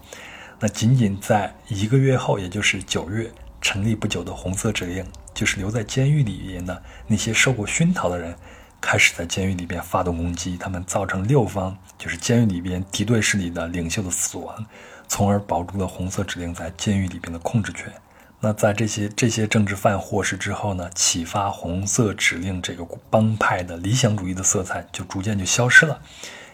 [0.61, 3.31] 那仅仅在一个月后，也就是九月
[3.61, 8.35] 成立不久的红色指令，就是留在监狱里边的那些受过熏陶的人，
[8.81, 14.67] 开始在监狱里边发动攻击，他们造成六方就是监狱里边敌对势力的领袖的死亡，
[15.07, 17.93] 从而保住了红色指令在监狱里边的控制权。
[18.41, 26.01] 那在这些这些政治犯获释之后呢，启发红色指令这个帮派的理想主义的色彩就逐渐就消失了，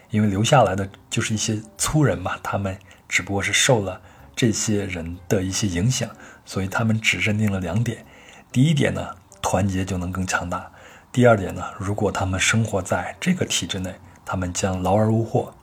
[0.09, 2.75] 因为留下来的就是一些粗人嘛，他们
[3.07, 4.01] 只不过是受了
[4.35, 6.09] 这些人的一些影响，
[6.45, 8.05] 所以他们只认定了两点：
[8.51, 10.71] 第一点呢，团结就能更强大；
[11.11, 13.95] 第二点呢，如果他们生活在这个体制内，
[14.25, 15.53] 他们将劳而无获。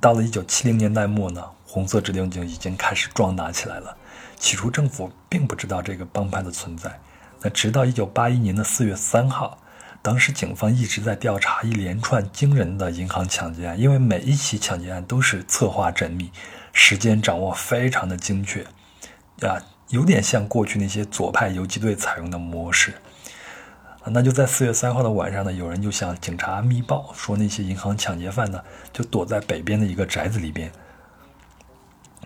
[0.00, 3.96] 到了一九七零年代末呢，红色指令就已经开始壮大起来了。
[4.36, 6.98] 起初政府并不知道这个帮派的存在，
[7.40, 9.58] 那直到一九八一年的四月三号，
[10.02, 16.30] 当时警方一直在调查一连串惊人的银行抢劫案，因为每一起抢劫案都是策划缜密，
[16.72, 18.62] 时间掌握非常的精确，
[19.46, 22.94] 啊，有点像过去那些左派游击队采用的模式。
[24.06, 28.58] 那就在四月三号的晚上呢，有人就向警察密报说，那些银行抢劫犯呢
[28.94, 30.72] 就躲在北边的一个宅子里边。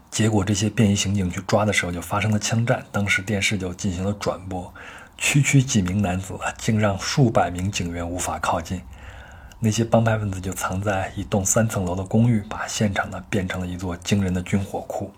[0.08, 2.86] 结果这些便衣刑警去抓的时候，就发生了枪战。
[2.92, 4.72] 当时电视就进行了转播，
[5.16, 8.80] 区区几名男子竟让数百名警员无法靠近。
[9.60, 15.12] 那些帮派分子就藏在一栋三层楼的公寓，把现场呢变成了一座惊人的军火库。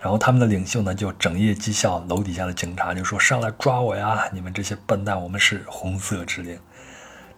[0.00, 4.28] 然后他们的领袖呢，就整夜讥笑楼底下的警察，就说：“上来抓我呀！
[4.32, 6.58] 你们这些笨蛋，我们是红色指令。”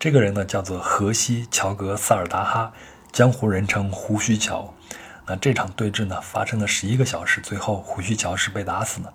[0.00, 2.72] 这个人呢，叫做河西·乔格·萨尔达哈，
[3.12, 4.74] 江湖人称“胡须乔”。
[5.28, 9.12] 那这场对峙呢，发生了十一个小时，最后胡须乔是被打死的。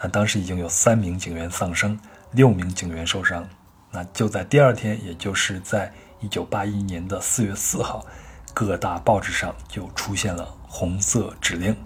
[0.00, 1.98] 那当时已经有三名警员丧生，
[2.34, 3.48] 六名警员受伤。
[3.90, 8.04] 那就在第二天，也就是在一九八一年的四月四号，
[8.52, 11.76] 各大报纸上就出现了“红色指令”。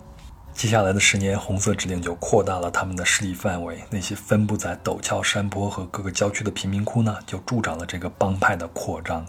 [0.55, 3.79] 接下来的十年，红色指令就扩大了他们的势力范围。
[3.91, 9.25] 那些分布在陡峭山坡和各个郊区的贫民窟呢，就助长了这个帮派的扩张。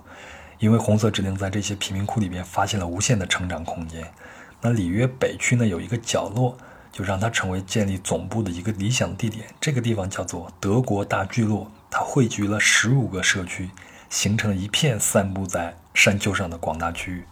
[0.58, 4.04] 因为红色指令在这些贫民窟里边发现了无限的成长空间。
[4.62, 6.58] 那里约北区呢，有一个角落，
[7.00, 9.46] 就让它成为建立总部的一个理想地点。
[9.62, 13.70] 这个地方叫做德国大聚落，它汇聚了十五个社区，
[14.10, 17.24] 形成一片散布在山丘上的广大区域。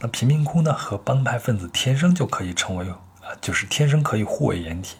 [0.00, 2.86] 那贫民窟呢，和帮派分子天生就可以成为。
[3.40, 4.96] 就是天生可以互为掩体，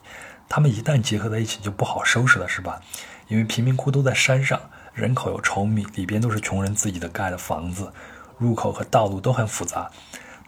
[0.48, 2.80] 他们一旦结合在一起就不好收拾了，是吧？
[3.28, 4.58] 因为贫民窟都在山上，
[4.94, 7.92] 人口又稠密，里边都是穷人自己的盖的房子，
[8.38, 9.90] 入口和道路都很复杂。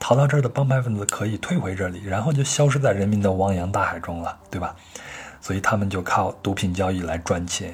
[0.03, 4.75] 逃到这儿的帮派分子可以退回这里，然后就消失在人民的汪洋大海中了，对吧？
[5.41, 7.73] 所以他们就靠毒品交易来赚钱。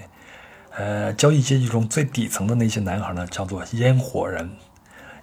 [0.76, 4.51] 呃，交易阶级中最底层的那些男孩呢，叫做烟火人，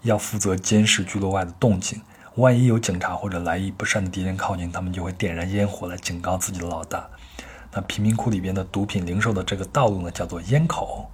[0.01, 2.01] 要负责监视聚落外的动静。
[2.37, 7.07] 万一有警察或者来意不善的敌人靠近，他们就会点燃烟火来警告自己的老大。
[7.71, 11.07] 那贫民窟里边的毒品零售的这个道路呢，叫做烟口。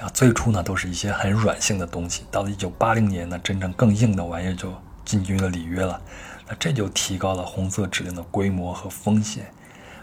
[0.00, 4.72] 啊，最初呢都是一些很软性的东西，到了一九八零年呢，真正更硬的玩意儿就
[5.04, 6.00] 进军了里约了。
[6.46, 9.46] 那这就提高了红色指令的规模和风险。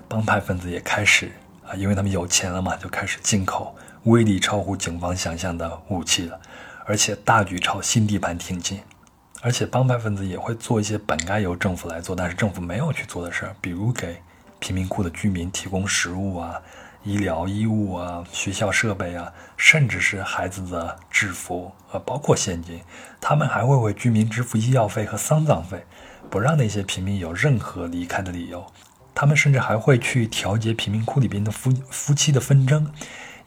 [0.07, 1.31] 帮派分子也开始
[1.65, 6.39] 啊，因为他们有钱了嘛，就开始进口威力超乎警方想象的武器了，
[6.85, 8.79] 而且大举朝新地盘挺进。
[9.41, 14.21] 而且帮派分子也会做一些本该由政府来做，但是政府没有去做的事儿，比如给
[14.59, 16.61] 贫民窟的居民提供食物啊、
[17.05, 22.81] 医疗衣物啊、学校设备啊，甚至是孩子的制服呃，包括现金。
[23.21, 25.85] 他们还会为居民支付医药费和丧葬费，
[26.31, 28.65] 不让那些平民有任何离开的理由。
[29.13, 32.91] 他们甚至还会去调节贫民窟里边的夫夫妻的纷争，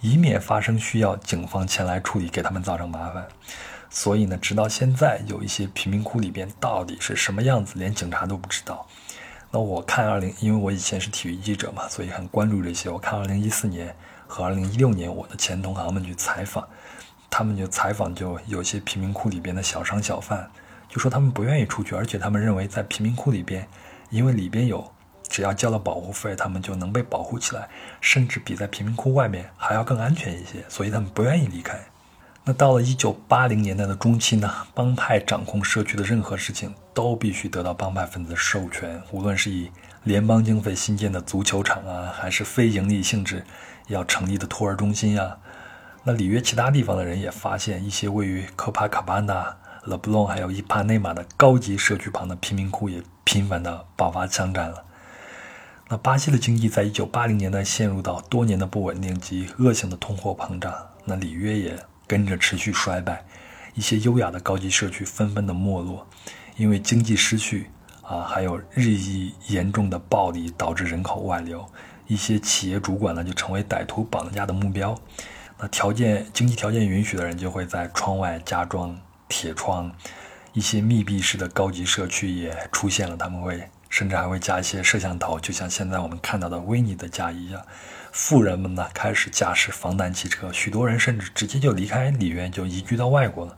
[0.00, 3.26] 以免发生需要警方前来处理，给他们造成麻烦。
[3.90, 8.86] 所以呢，直到现在，有一些贫民窟里边到底是什么样子，连警察都不知道。
[9.50, 12.90] 那我看二零，因为我以前是体育记者嘛，所以很关注这些。
[12.90, 13.94] 我看二零一四年
[14.26, 16.68] 和二零一六年，我的前同行们去采访，
[17.30, 20.50] 他们就采访就有些贫民窟里边的小商小贩，
[20.86, 23.66] 就说他们不愿意出去，而且他们认为在贫民窟里边，
[24.10, 24.92] 因为里边有，
[25.30, 27.66] 只要交了保护费，他们就能被保护起来，
[28.02, 31.80] 甚至比在贫民窟外面还要更安全一些，所以他们不愿意离开。
[32.44, 39.70] 那到了一九八零年代的中期呢，帮派掌控社区的任何事情都必须得到帮派分子授权，无论是以
[40.02, 43.44] 联邦经费新建的足球场啊，还是非盈利性质
[43.86, 45.38] 要成立的托儿中心呀。
[46.02, 54.84] 那里约其他地方的人也发现，一些位于科帕卡巴纳、勒布隆还有伊帕内马的高级社区旁的贫民窟也频繁地爆发枪战了。
[55.88, 60.74] 那巴西的经济在一九八零年代陷入到多年的不稳定及恶性的通货膨胀，
[61.04, 61.78] 那里约也。
[62.08, 63.22] 跟着持续衰败，
[63.74, 66.06] 一些优雅的高级社区纷纷的没落，
[66.58, 67.70] 因为经济失去
[68.02, 71.64] 啊，还有日益严重的暴力导致人口外流，
[72.08, 74.98] 一些企业主管呢就成为歹徒绑架的目标。
[75.56, 78.96] 那条件经济条件允许的人就会在窗外加装
[79.28, 79.90] 铁窗，
[80.52, 87.62] 一些密闭式的高级社区也出现了，他们会甚至还会加一些摄像头，就像现在我们看到的威尼的家一样。
[88.10, 93.56] 富人们呢开始驾驶防弹汽车，许多人甚至直接就离开里约，就移居到外国了。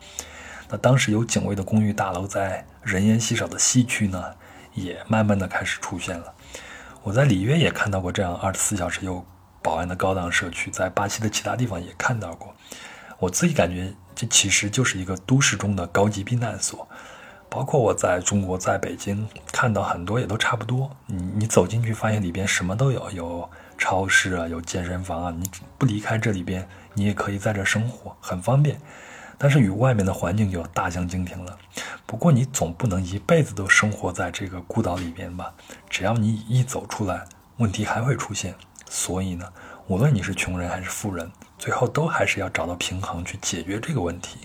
[0.71, 4.25] 那当时有警卫的公寓大楼在人烟稀少的西区呢，
[4.75, 6.33] 也慢慢的开始出现了。
[7.03, 9.25] 我在里约也看到过这样二十四小时有
[9.63, 12.55] 保安的高档社区，在巴西的其他地方也看到过。
[13.19, 16.89] 我自己感觉这其实就是一个都市中的高级避难所。
[17.49, 20.89] 包括我在中国，在北京看到很多也都差不多。
[21.07, 25.35] 你你走进去，发现里边什么都有，有超市啊，有健身房啊。
[25.37, 28.81] 你不离开这里边，你也可以在这生活，很方便。
[29.43, 31.59] 但是与外面的环境就大相径庭了。
[32.05, 35.55] 不过你总不能一辈子都生活在这个孤岛里面吧？
[35.89, 37.25] 只要你一走出来，
[37.57, 38.55] 问题还会出现。
[38.91, 39.51] 所以呢，
[39.87, 44.41] 无论你是穷人还是富人，最后都还是要找到平衡去解决这个问题。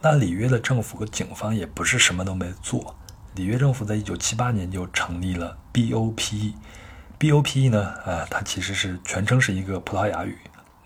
[0.00, 2.94] 那里约的政府和警方也不是什么都没做。
[3.34, 10.38] 里约政府在一九七八年就成立了 B O P E，B O P E 呢，啊，它其实是全称是一个葡萄牙语，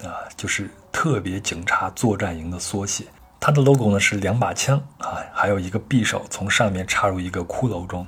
[0.05, 3.05] 啊，就是特别警察作战营的缩写。
[3.41, 8.07] 它的 logo 呢是两把枪啊，还有一个匕首从上面插入一个骷髅中。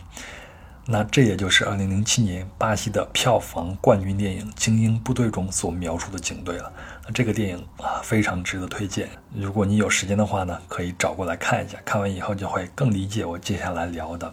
[0.86, 6.70] 那这也就是2007年巴西的票房冠军电影《精英部队》中所描述的警队了。
[7.07, 9.09] 那这个电影啊，非常值得推荐。
[9.34, 11.78] 如果你有时间的话呢，可以找过来看一下。
[11.86, 14.30] 看完以后就会更理解我接下来聊的。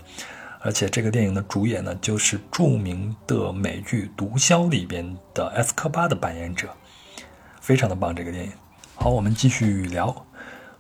[0.59, 6.67] 而且这个电影的主演呢，就是著名的美剧《毒枭》里边的埃斯科巴的扮演者，
[7.61, 8.13] 非常的棒。
[8.13, 8.51] 这个电影。
[8.95, 10.13] 好，我们继续聊。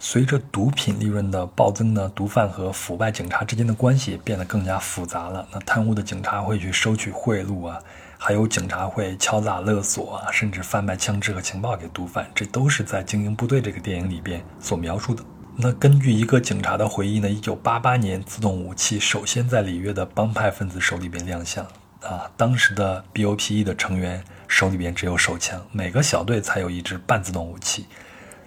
[0.03, 5.47] 随着毒品利润的暴增呢，毒贩和腐败警察之间的关系变得更加复杂了。
[5.53, 7.79] 那贪污的警察会去收取贿赂啊，
[8.17, 15.23] 还有警察会敲诈勒索啊，甚至贩卖枪支和情报给毒贩，这都是在《精英部队》这个电影里边所描述的。
[15.55, 21.63] 那根据一个警察的回忆呢，一九八八年，自动武器首先在里约的帮派分子手里边亮相
[22.01, 27.87] 啊，当时的 BOPE 的成员手里边只有手枪，每个小队才有一支半自动武器。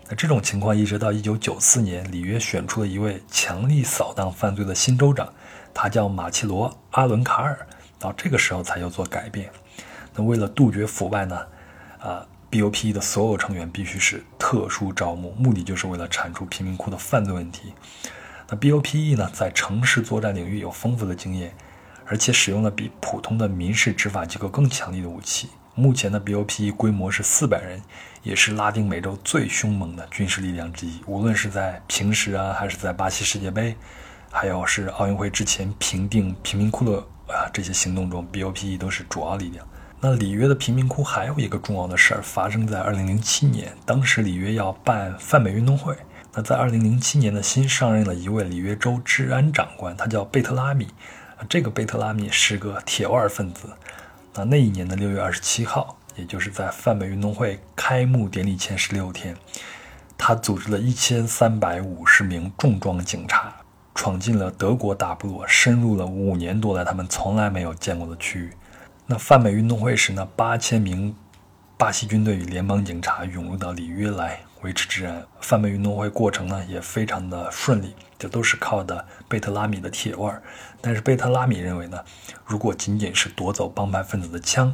[0.06, 5.32] 那这种情况一直到一九九四年，里约选出了一位强力扫荡犯罪的新州长，
[5.72, 7.66] 他叫马奇罗·阿伦卡尔，
[7.98, 9.50] 到这个时候才有做改变。
[10.14, 11.38] 那为了杜绝腐败呢，
[11.98, 17.72] 啊，BOP 的所有成员必须是特殊招募，目的就是为了铲除贫民窟的犯罪问题。
[18.50, 21.56] 那 BOPE 呢，在城市作战领域有丰富的经验，
[22.04, 25.48] 而且使用了比普通的民事执法机构更强力的武器。
[25.74, 27.82] 目前的 BOP 规模是四百人，
[28.22, 31.00] 也是拉丁美洲最凶猛的军事力量之一。
[31.06, 33.74] 无论是在平时啊，还是在巴西世界杯，
[34.30, 39.66] 还有是奥运会之前平定贫民窟的啊这些行动中，BOP 都是主要力量。
[40.00, 45.96] 那里约的贫民窟还有一个重要的事儿发生在2007年，当时里约要办泛美运动会。
[46.34, 50.88] 那在2007年的新上任了一位里约州治安长官，他叫贝特拉米。
[51.48, 53.68] 这个贝特拉米是个铁腕分子。
[54.36, 59.36] 那那一年的六月二十七号，也就是在泛美运动会开幕典礼前十六天，
[60.18, 63.54] 他组织了一千三百五十名重装警察，
[63.94, 68.50] 闯进了德国大部落，深入了五年多来他们从来没有见过的区域。
[69.06, 71.14] 那泛美运动会时呢，八千名
[71.76, 74.40] 巴西军队与联邦警察涌入到里约来。
[74.62, 77.94] 维持治安，泛美运动会过程呢也非常的顺利，
[78.24, 80.42] 这都是靠的贝特拉米的铁腕。
[80.80, 82.02] 但是贝特拉米认为呢，
[82.46, 84.72] 如果仅仅是夺走帮派分子的枪，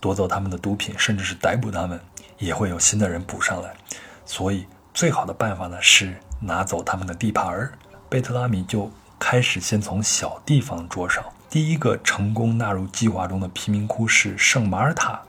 [0.00, 2.00] 夺走他们的毒品，甚至是逮捕他们，
[2.38, 3.74] 也会有新的人补上来。
[4.24, 7.72] 所以最好的办法呢是拿走他们的地盘儿。
[8.08, 8.88] 贝特拉米就
[9.18, 11.20] 开始先从小地方着手。
[11.50, 15.20] 第一个成功纳入计划中的贫民窟是圣马尔塔，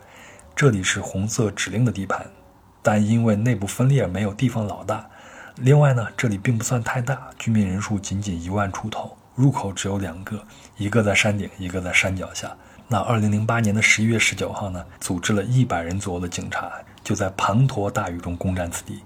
[0.56, 2.28] 这里是红色指令的地盘。
[2.84, 5.10] 但因为内部分裂没有地方老大，
[5.58, 10.44] 另外呢，这里并不算太大，居民人数仅仅一万出头，入口只有两个，
[10.78, 12.52] 一个在山顶，一个在山脚下。
[12.88, 16.72] 那二零零八年的十一月十九号呢，组织了一百人左右的警察，
[17.04, 19.04] 就在滂沱大雨中攻占此地。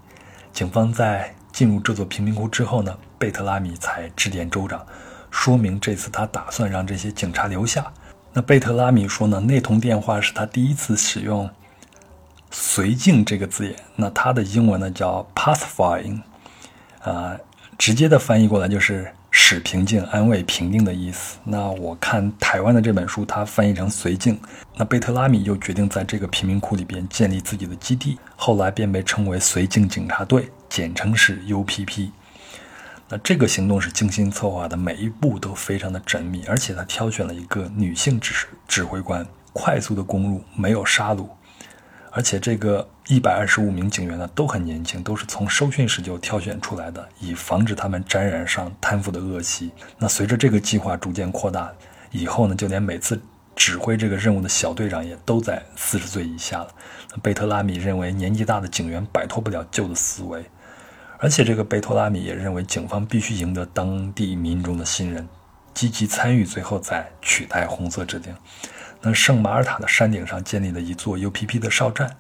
[0.54, 4.86] 警方在进入这座贫民窟之后呢，贝特拉米才致电州长，
[5.30, 7.86] 说明这次他打算让这些警察留下。
[8.32, 11.50] 那贝特拉米说呢，那通电话是他第一次使用。
[12.50, 16.22] 绥靖这个字眼，那它的英文呢叫 pacifying，
[17.08, 17.40] 啊，
[17.78, 21.38] 直接的翻译过来就是使平静、安慰、平定的意思。
[21.46, 24.38] 那我看台湾的这本书，它翻译成绥靖。
[24.76, 32.10] 那贝特拉米又决定在这个贫民窟里边建立自己的基地，后来便被称为绥靖警察队，简称是 UPP。
[33.08, 38.34] 那这个行动是精心策划的，每一步都非常的缜密，而且他挑选了一个女性指
[38.68, 41.26] 指挥官，快速的攻入，没有杀戮。
[42.12, 49.72] 而且这个一百二十五名警员呢都很年轻，都是从受训时就挑选出来的，以防止他们沾染上贪腐的恶习。
[49.98, 51.72] 那随着这个计划逐渐扩大，
[52.12, 53.22] 以后呢，就连每次
[53.56, 56.68] 指挥这个任务的小队长也都在四十岁以下了。
[57.22, 60.46] 贝特拉米认为年纪大的警员摆脱不了旧的思维，
[61.20, 65.28] 而且这个贝托拉米也认为警方必须赢得当地民众的信任，
[65.74, 68.36] 积极参与，最后再取代红色指令。
[69.02, 72.16] 那圣马尔塔的山顶上建立了一座 UPP 的哨站，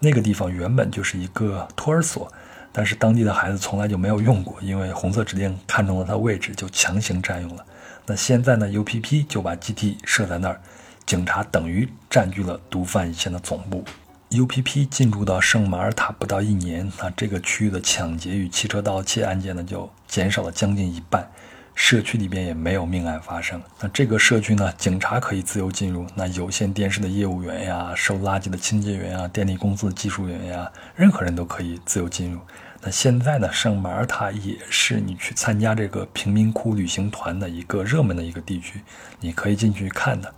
[0.00, 2.30] 那个地方原本就是一个托儿所，
[2.72, 7.64] 但是当地的孩子从来就没有用过，因为红色指令看中了它位置，就强行占用了。
[8.04, 10.60] 那现在呢？UPP 就把基地设在那儿，
[11.06, 13.84] 警察等于占据了毒贩以前的总部。
[14.30, 21.30] UPP 进驻到圣马尔塔不到一年，那这个区域的抢劫与汽车盗窃案件呢就减少了将近一半。
[21.76, 23.62] 社区里边也没有命案发生。
[23.80, 26.06] 那这个社区呢，警察可以自由进入。
[26.14, 32.40] 那有线电视的业务员呀，收垃圾的清洁员啊，电力公司的技术员呀，任何人都可以自由进入。
[32.80, 38.80] 那现在呢，圣马尔塔也是你去参加这个贫民窟旅行团的一个热门的一个地区，
[39.20, 40.32] 你可以进去看的。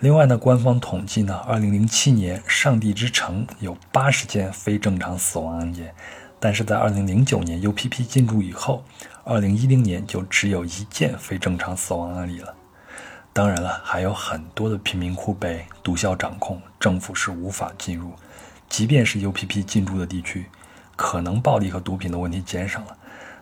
[0.00, 5.94] 另外呢，官方统计呢，二零零七年上帝之城有八十件非正常死亡案件，
[6.38, 8.84] 但是在二零零九年 UPP 进驻以后。
[9.24, 12.54] 二零一零年就只有一件非正常死亡案例了。
[13.32, 18.12] 当然了，还有很多的贫民窟被毒枭掌控，政府是无法进入。
[18.68, 20.46] 即便是 UPP 进驻的地区，
[20.96, 22.96] 可能暴力和毒品的问题减少了，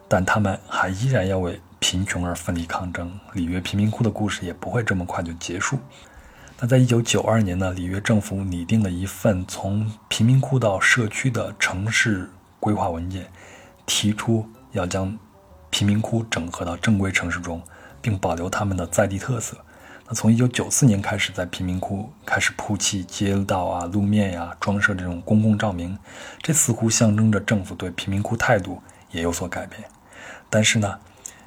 [0.07, 3.19] 但他们还依然要为贫穷而奋力抗争。
[3.33, 5.79] 里约贫民窟的故事也不会这么快就结束。
[6.59, 13.31] 那在一九九二年呢，里约政府拟定了一份从贫民窟到社区的城市规划文件，
[13.87, 15.17] 提出要将
[15.71, 17.63] 贫民窟整合到正规城市中，
[18.01, 19.57] 并保留他们的在地特色。
[20.07, 25.99] 那从1994年开始，在贫民窟开始铺砌街道啊、路面呀，装设这种公共照明，
[26.41, 29.85] 这似乎象征着政府对贫民窟态度也有所改变。
[30.49, 30.99] 但是呢，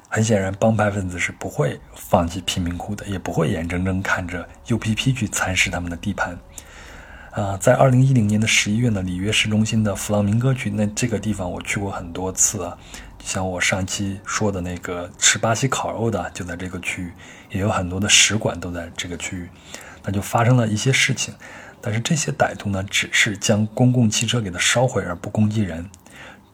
[0.08, 6.38] 很显然，帮派分子是不会放弃贫民窟的，也不会眼睁睁看着 UPP 去蚕食他们的地盘。
[7.32, 12.78] 啊，在2010年的11月呢，里约市中心的弗朗明哥区，那这个地方我去过很多次啊。
[13.24, 17.12] 像我上期说的那个吃巴西烤肉的，就在这个区域，
[17.50, 19.48] 也有很多的使馆都在这个区域，
[20.02, 21.32] 那就发生了一些事情。
[21.80, 25.88] 但是这些歹徒呢，只是将公共汽车给它烧毁而不攻击人，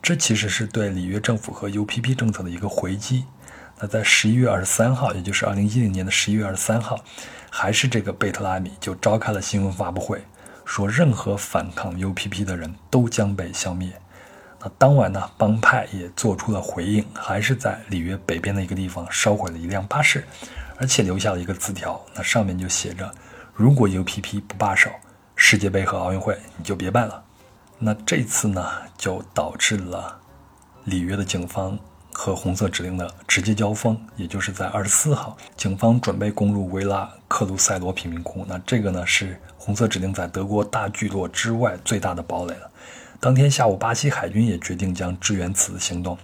[0.00, 3.24] 这其实是对里约政府和 UPP 政策的一个回击。
[3.80, 6.98] 那在十一月二十三号，也就是二零一零年的十一月二十三号，
[7.50, 10.22] 还是这个贝特拉米就召开了新闻发布会，
[10.64, 13.92] 说任何反抗 UPP 的人都将被消灭。
[14.60, 20.26] 那当晚呢，帮派也做出了回应，还是在里约北边的一个地方烧毁了一辆巴士，
[20.78, 23.08] 而且留下了一个字条，那上面就写着
[23.54, 24.90] ：“如果 UPP 不罢手，
[25.36, 27.22] 世界杯和奥运会你就别办了。”
[27.78, 30.18] 那这次呢，就导致了
[30.84, 31.78] 里约的警方
[32.12, 42.68] 和红色指令的直接交锋，也就是在二十四号，警方准备攻入维拉克鲁塞罗贫民窟，那这个呢是红色指令在德国大聚落之外最大的堡垒了。
[43.20, 46.16] 当天下午，巴西海军也决定将支援此次行动。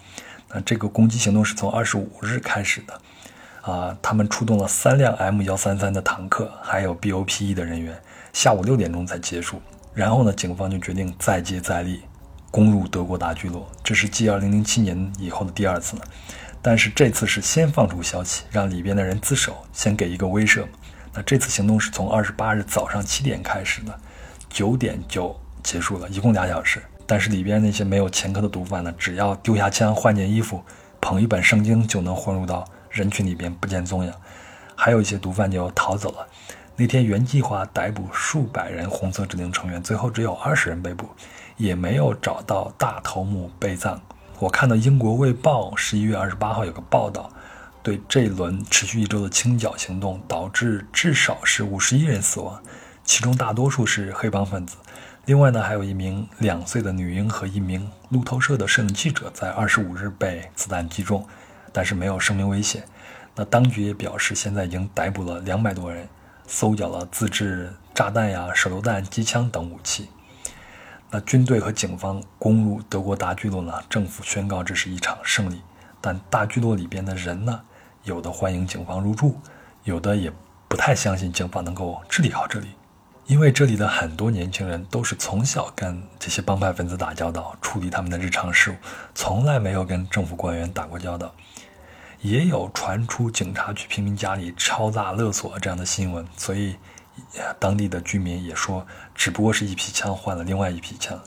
[0.49, 8.01] 那这个攻击行动是从二十五日开始的，啊，他们出动了三辆 M 幺三三的坦克，还有 BOPE 的人员，
[8.33, 9.61] 下午六点钟才结束。
[9.93, 12.01] 然后呢，警方就决定再接再厉，
[12.53, 13.69] 攻入德国大聚落。
[13.83, 15.97] 这是继二零零七年以后的第二次，
[16.63, 20.65] 但是这次是先放出消息，让里边的人自首，先给一个威慑。
[21.13, 23.99] 那这次行动是从二十八日早上七点开始的，
[24.49, 25.37] 九点就。
[25.65, 26.81] 结束了，一共俩小时。
[27.07, 30.63] 但是里边那些没有前科的毒贩呢，只要丢下枪、换件衣服、
[31.01, 34.13] 捧一本圣经，就能混入到人群里边不见踪影。
[34.77, 36.27] 还有一些毒贩就逃走了。
[36.77, 41.09] 那天原计划逮捕数百人红色指令成员，最后只有二十人被捕，
[41.57, 44.01] 也没有找到大头目被葬。
[44.41, 47.31] 我看到英国《卫报》十一月二十八号有个报道，
[47.83, 52.61] 对这一轮持续一周的清剿行动导致至少是五十一人死亡，
[53.05, 54.77] 其中大多数是黑帮分子。
[55.27, 61.27] 另外呢，还有一名两岁的女婴和一名路透社的摄影记者在二十五日被子弹击中，
[61.73, 62.85] 但是没有生命危险。
[63.35, 66.07] 那当局也表示，现在已经逮捕了两百多人，
[66.47, 70.11] 搜缴了自制炸弹呀、手榴弹、机枪等武器。
[71.11, 73.73] 那军队和警方攻入德国大聚落呢？
[73.89, 75.63] 政府宣告这是一场胜利，
[76.03, 77.63] 但大聚落里边的人呢，
[78.03, 79.41] 有的欢迎警方入住，
[79.85, 80.31] 有的也
[80.69, 82.69] 不太相信警方能够治理好这里。
[83.27, 88.75] 因为这里的很多年轻人都是从小跟这些帮派分子打交道，处理他们的日常事务，
[89.15, 91.35] 从来没有跟政府官员打过交道。
[92.21, 96.77] 也有传出警察去平民家里敲诈勒索这样的新闻，所以
[97.59, 101.19] 当地的居民也说，只不过是一批枪换了另外一批枪。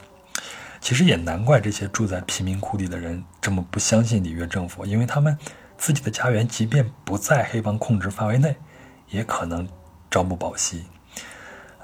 [0.80, 5.36] 其实也难怪这些住在贫民窟里的人这么不相信里约政府，因为他们
[5.78, 8.56] 自己的家园即便不在黑帮控制范围内，
[9.10, 9.68] 也可能
[10.12, 10.84] 朝不保夕。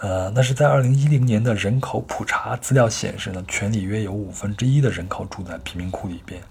[0.04, 6.42] 呃，那是在二零一零年的人口普查资料显示呢，全里约有五分之一的人口住在贫民窟里边，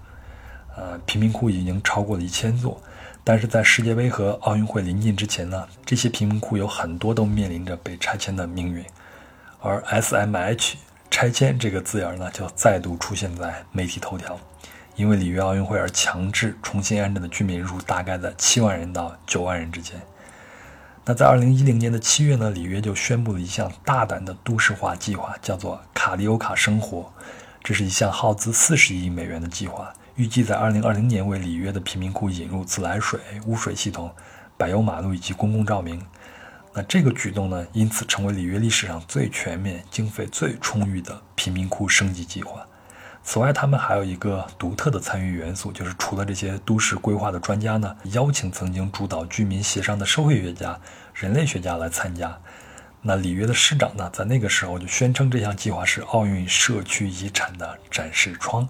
[0.75, 2.81] 呃，贫民窟已经超过了一千座。
[3.23, 8.83] 但是在世界杯和奥运会临近之前呢，这些贫民窟有很多都面临着被拆迁的命运。
[9.61, 10.73] 而 SMH
[11.11, 14.35] 拆迁这个字眼呢，就再度出现在媒体头条。
[14.95, 20.01] 因为里约奥运会而强制重新安置的居民数大概在七万人到九万人之间。
[21.05, 27.11] 那在二零一零年的七月呢，里约就宣布了一项大胆的都市化计划，叫做卡利欧卡生活。
[27.61, 34.09] 这是一项耗资四十亿美元的计划，预计在二零二零年为里约的贫民窟引入自来水、污水系统、
[34.57, 36.01] 柏油马路以及公共照明。
[36.73, 42.65] 那这个举动呢，因此成为里约历史上最全面、经费最充裕的贫民窟升级计划。
[43.25, 50.77] 此外，他们还有一个独特的参与元素，就是除了这些都市规划的专家呢，邀请曾经主导居民协商的社会学家、
[51.13, 52.37] 人类学家来参加。
[53.01, 58.67] 那里约的市长呢，在那个时候就宣称这项计划是奥运社区遗产的展示窗。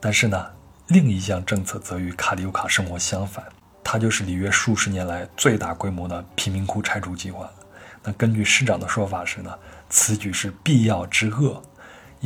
[0.00, 0.46] 但是呢，
[0.88, 3.44] 另一项政策则与卡里乌卡生活相反，
[3.84, 7.48] 它就是里约数十年来最大规模的贫民窟拆除计划。
[8.02, 9.52] 那根据市长的说法是呢，
[9.88, 11.62] 此举是必要之恶。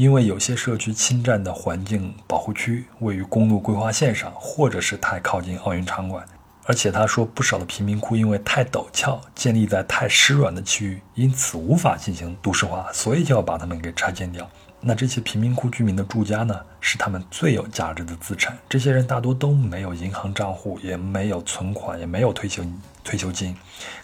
[0.01, 6.25] 因为有些社区侵占的环境保护区位于公路规划线上，或者是太靠近奥运场馆，
[6.65, 14.49] 而且他说不少的贫民窟因为太陡峭，建立在太湿软的区域，因此无法进行都市化，所以就要把它们给拆迁掉。
[14.81, 18.57] 那这些贫民窟居民的住家呢，是他们最有价值的资产。
[18.71, 22.65] 这些人大多都没有银行账户，也没有存款，也没有退休
[23.05, 23.55] 退休金，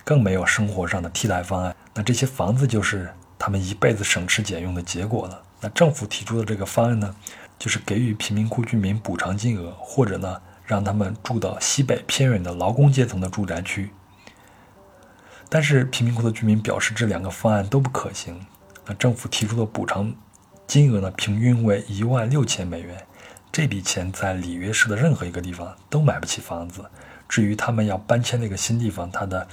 [0.05, 1.75] 更没有生活上的替代方案。
[1.95, 5.43] 那这些房子就是他们一辈子省吃俭用的结果了。
[5.75, 7.15] 政府提出的这个方案呢，
[7.59, 13.91] 就是给予贫民窟居民补偿金额，或者呢让他们住到西北偏远的劳工阶层的住宅区。
[15.49, 18.45] 但是贫民窟的居民表示这两个方案都不可行。
[18.85, 20.15] 那政府提出的补偿
[20.67, 23.07] 金额呢，平均为一万六千美元，
[23.53, 26.85] 这笔钱在里约市的任何一个地方都买不起房子。
[27.29, 29.47] 至于他们要搬迁那个新地方，它的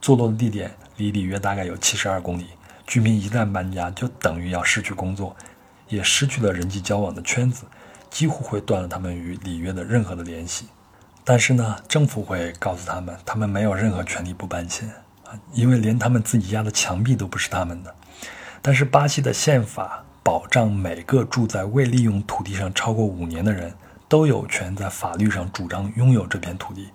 [0.00, 2.46] 坐落的地点离里约大概有七十二公里。
[2.86, 5.36] 居民一旦搬家，就等于要失去工作，
[5.88, 7.64] 也失去了人际交往的圈子，
[8.10, 10.66] 几乎会断了他们与里约的任何的联系。
[11.24, 14.88] 但是呢，政府会告诉他们，他们没有任何权利不搬迁
[15.24, 17.94] 啊，因为连他们自己家的墙壁都不是他们的。
[18.62, 23.72] 但是巴西的宪法保障每个住在未利用土地上超过五年的人
[24.08, 26.88] 都有权在法律上主张拥有这片土地。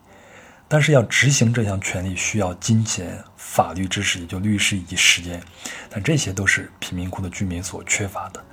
[0.67, 5.39] 但是要执行这项权利，需要金钱、法律知识，也就律师以及时间。
[5.87, 8.43] 但这些都是贫民窟的居民所缺乏的。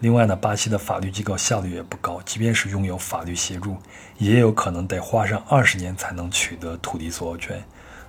[0.00, 3.76] 另外呢，巴西的法律机构效率也不高，即便是拥有法律协助，
[4.18, 7.62] 也有可能得花上二十年才能取得土地所有权。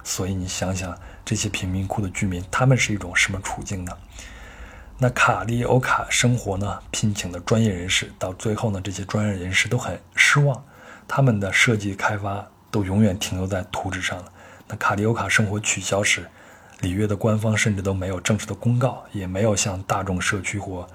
[0.04, 3.92] 所以你想想，这些贫民窟的居民，他们是一种什么处境呢？
[4.98, 10.64] 那卡利欧卡生活呢，聘请的专业人士，到最后呢，这些专业人士都很失望，
[11.08, 12.48] 他们的设计开发。
[12.72, 14.32] 都永远停留在图纸上了。
[14.66, 16.26] 那卡利欧卡生活取消时，
[16.80, 20.88] 里约的官方甚至都没有正式的公告，也没有向大众社区或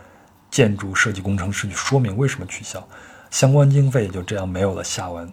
[0.51, 2.87] 建筑设计工程师去说明为什么取消，
[3.31, 5.33] 相关经费也就这样没有了下文。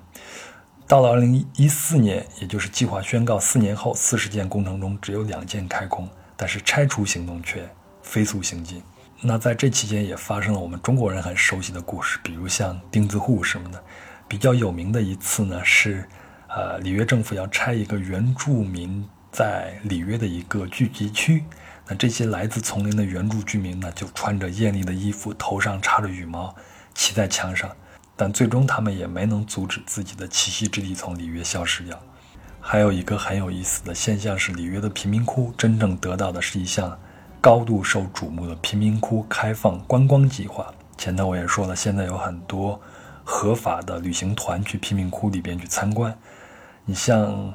[0.87, 7.67] 到了2014年，也就是计划宣告四年后，四十件工程中只有两件开工，但是拆除行动却
[8.01, 8.81] 飞速行进。
[9.21, 13.83] 那在这期间也发生了我们中国人很熟悉的故事，比如像钉子户什么的。
[14.27, 16.07] 比较有名的一次呢是。
[16.55, 21.43] 呃，里约政府要拆一个原住民在里约的一个聚集区，
[21.87, 26.55] 那这些来自丛林的原住居民呢，就穿着艳丽的衣服，头上插着羽毛，
[26.95, 27.69] 骑在墙上，
[28.15, 32.01] 但最终他们也没能阻止自己的栖息之地从里约消失掉。
[32.61, 36.97] 还有一个很有意思的现象是，里约的贫民窟真正得到的是一项
[37.41, 40.73] 高度受瞩目的贫民窟开放观光计划。
[40.97, 42.79] 前头我也说了，现在有很多
[43.25, 46.17] 合法的旅行团去贫民窟里边去参观。
[46.85, 47.53] 你像，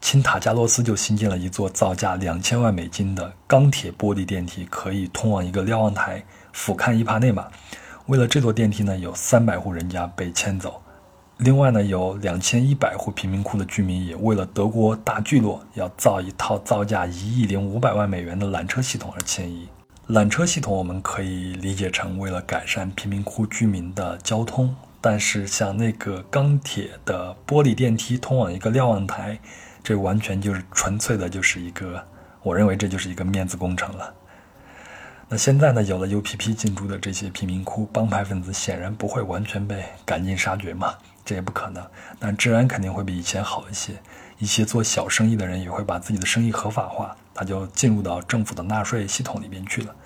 [0.00, 7.48] 钦塔加洛斯就新建了一座造价两千万美金的钢铁玻璃电梯，可以通往一个瞭望台，俯瞰伊帕内马。
[8.06, 10.80] 为了这座电梯呢，有三百户人家被迁走。
[11.38, 19.68] 另外呢，有两千一百户贫民窟的居民也为了德国大聚落要造一套造价一亿零五百万美元的缆车系统而迁移。
[20.08, 24.74] 缆车系统我们可以理解成为了改善贫民窟居民的交通。
[25.00, 29.38] 但是像那个钢铁的玻璃电梯通往一个瞭望台，
[29.88, 32.04] 这完全就是纯粹的，就是一个，
[32.42, 34.12] 我认为这就是一个面子工程了。
[35.30, 40.92] 那现在呢，有了 UPP 进驻的这些贫民窟，帮派分子显然不会完全被赶尽杀绝嘛，
[41.24, 41.82] 这也不可能。
[42.18, 43.94] 但治安肯定会比以前好一些，
[44.36, 49.96] 一些做小生意的人也会把自己的生意合法化，他就进入到政府的纳税系统里边去了。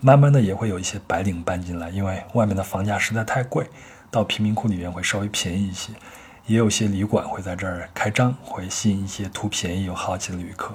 [0.00, 3.70] 慢慢的也会有一些白领搬进来，因为外面的房价实在太贵。
[4.10, 5.92] 到贫民窟里面会稍微便宜一些，
[6.48, 10.74] 也有些旅馆会在这儿开张，会吸引一些图便宜又好奇的旅客。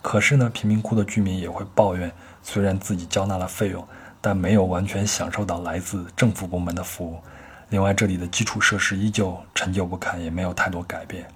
[0.00, 2.10] 可是呢，贫民窟的居民也会抱怨，
[2.44, 3.84] 虽然自己交纳了费用，
[4.20, 7.20] 但没有完全享受到来自政府部门的服务。
[7.70, 11.26] 另外，这里的基础设施依旧陈旧不堪，也没有太多改变。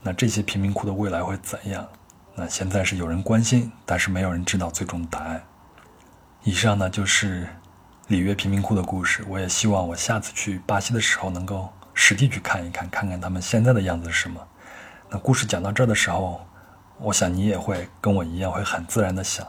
[0.00, 1.84] 那这些贫民窟的未来会怎样？
[2.36, 5.42] 那现在是有人关心，但是没有人知道最终答案。
[6.44, 7.48] 以上呢就是
[8.06, 9.24] 里约贫民窟的故事。
[9.28, 11.68] 我也希望我下次去巴西的时候能够
[12.02, 14.40] 实地去看一看，看看他们现在的样子是什么。
[15.10, 16.40] 那故事讲到这儿的时候，
[16.98, 19.46] 我想你也会跟我一样，会很自然的想。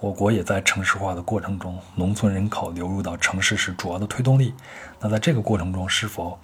[0.00, 4.52] 我国也在城市化的过程中，农村人口流入到城市是主要的推动力。
[4.98, 6.36] 那在这个过程中，是否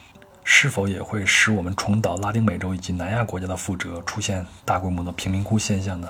[0.44, 6.08] 是否也会使我们重蹈拉丁美洲以及南亚国家的覆辙，出现大规模的贫民窟现象呢？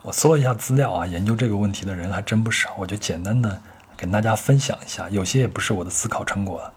[0.00, 2.74] 我搜了一下资料啊，研究这个问题的人还真不少。
[2.78, 3.60] 我就简单的
[3.98, 6.72] 跟大家分享一下，有些也不是我的思考成果。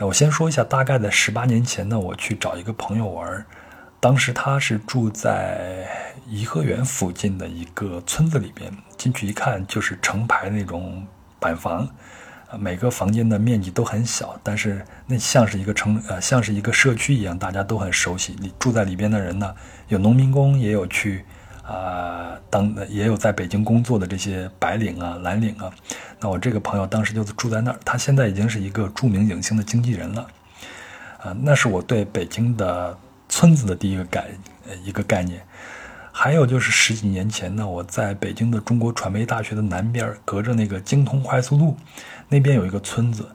[0.00, 3.44] 我先说一下，大概在十八年前呢，我去找一个朋友玩。
[3.98, 5.88] 当时他是住在
[6.28, 11.06] 颐和园附近的一个村子里边，进去一看就是成排那种
[11.40, 11.88] 板房，
[12.58, 18.36] 每个房间的面积都很小，但是那像是一个城呃像是一个社区一样，大家都很熟悉。
[18.38, 19.54] 你住在里边的人呢，
[19.88, 21.24] 有农民工，也有去
[21.66, 25.70] 啊当也有在北京工作的这些白领啊蓝领啊。
[26.20, 30.26] 那我这个朋友当时就住在那儿，他现在已经是一个著名影星的经纪人了，
[31.18, 32.96] 啊，那是我对北京的。
[33.28, 34.28] 村子的第一个概
[34.84, 35.42] 一个概念，
[36.12, 41.76] 还有就是十几年前呢，我在北京的中国传媒大学的南边，隔着那个京通快速路，
[42.28, 43.28] 那边有一个村子，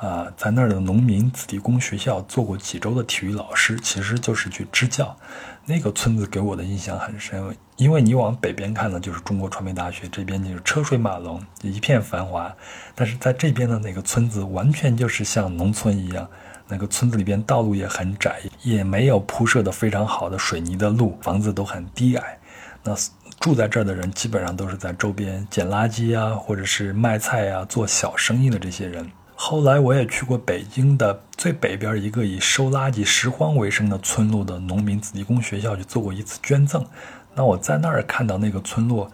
[0.00, 5.14] 啊，在那儿的农民子弟工学校做过几周的体育老师，其实就是去支教。
[5.66, 12.50] 那个村子给我的印象很深，因为你往北边看呢，就是中国传媒大学，这边就是车水马龙，一片繁华，
[12.94, 16.26] 但是在这边的那个村子，完全就是像农村一样。
[16.66, 22.38] 那个村子里边道路也很窄，也没有铺设的非常好的水泥的路，房子都很低矮。
[22.82, 22.94] 那
[23.38, 29.06] 住在这儿的人基本上都是在周边捡垃圾啊，或者是卖菜啊，做小生意的这些人。
[29.42, 36.84] 后来我也去过北京的最北边一个以收垃圾拾荒为生的村落的农民子弟工学校去做过一次捐赠。
[37.34, 39.10] 那我在那儿看到那个村落，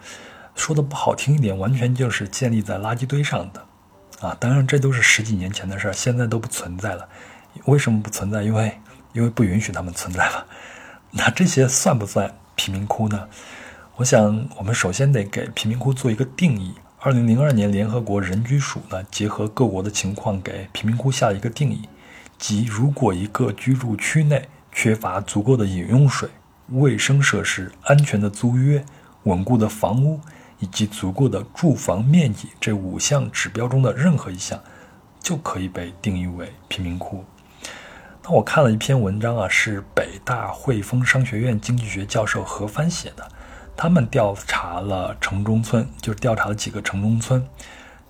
[0.53, 3.65] 说的不好听一点，完全就是建立在垃圾堆上的。
[4.19, 7.07] 啊，当然这都是十几年前的事儿，现在都不存在了。
[7.63, 8.43] 为什么不存在？
[8.43, 8.77] 因为，
[9.13, 10.45] 因为不允许他们存在了。
[11.11, 13.29] 那这些算不算贫民窟呢？
[13.95, 16.73] 我想，我们首先得给贫民窟做一个定义。
[17.07, 21.87] 二零零二年，联合国人居署呢，结合各国的情况，给贫民窟下一个定义，
[22.37, 26.27] 即如果一个居住区内缺乏足够的饮用水、
[26.71, 28.83] 卫生设施、安全的租约、
[29.23, 30.19] 稳固的房屋
[30.59, 34.61] 以及足够的住房面积这五项指标中的任何一项，
[35.21, 37.23] 就可以被定义为贫民窟。
[38.21, 43.25] 那我看了一篇文章啊，是北大汇丰商学院经济学教授何帆写的。
[43.77, 47.47] 他们调查了城中村，就是调查了几个城中村，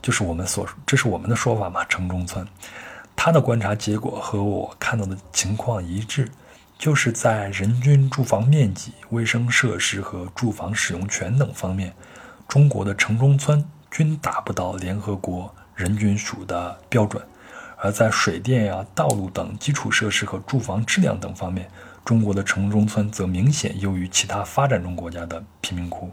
[0.01, 2.47] 就是我们所这是我们的说法嘛，城中村。
[3.17, 6.31] 他的观察结果和我看到的情况一致，
[6.77, 11.93] 就是在人均住房面积、卫生设施和住房使用权等方面，
[12.47, 17.21] 中国的城中村均达不到联合国人均署的标准。
[17.79, 21.69] 而在水电呀、道路等基础设施和住房质量等方面，
[22.07, 26.09] 中国的城中村则明显优于其他发展中国家的贫民窟。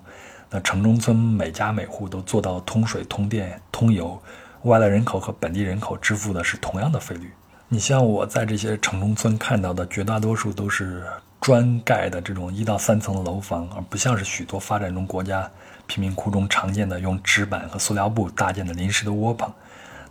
[0.51, 4.21] 那城中村每家每户都做到通水、通电、通油，
[4.63, 7.31] 外来人口和本地人口支付的是同样的费率。
[7.69, 11.05] 你像我在这些城中村看到的，绝大多数都是
[11.41, 15.49] 砖盖的这种一到三层的楼房，而不像是许多发展中国家
[15.87, 19.49] 贫民窟中常见的用纸板和塑料布搭建的临时的窝棚。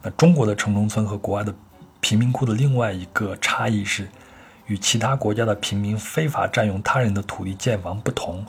[0.01, 1.53] 那中国的城中村和国外的
[1.99, 4.07] 贫民窟的另外一个差异是，
[4.67, 8.45] 与其他国家的平民非法占用他人的土地建房不同，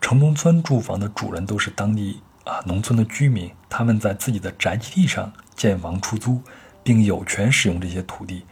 [0.00, 6.40] 城中村住房的主人都是当地啊农村的居民，他们在自己的宅基地上建房出租，
[6.82, 8.44] 并有权使用这些土地，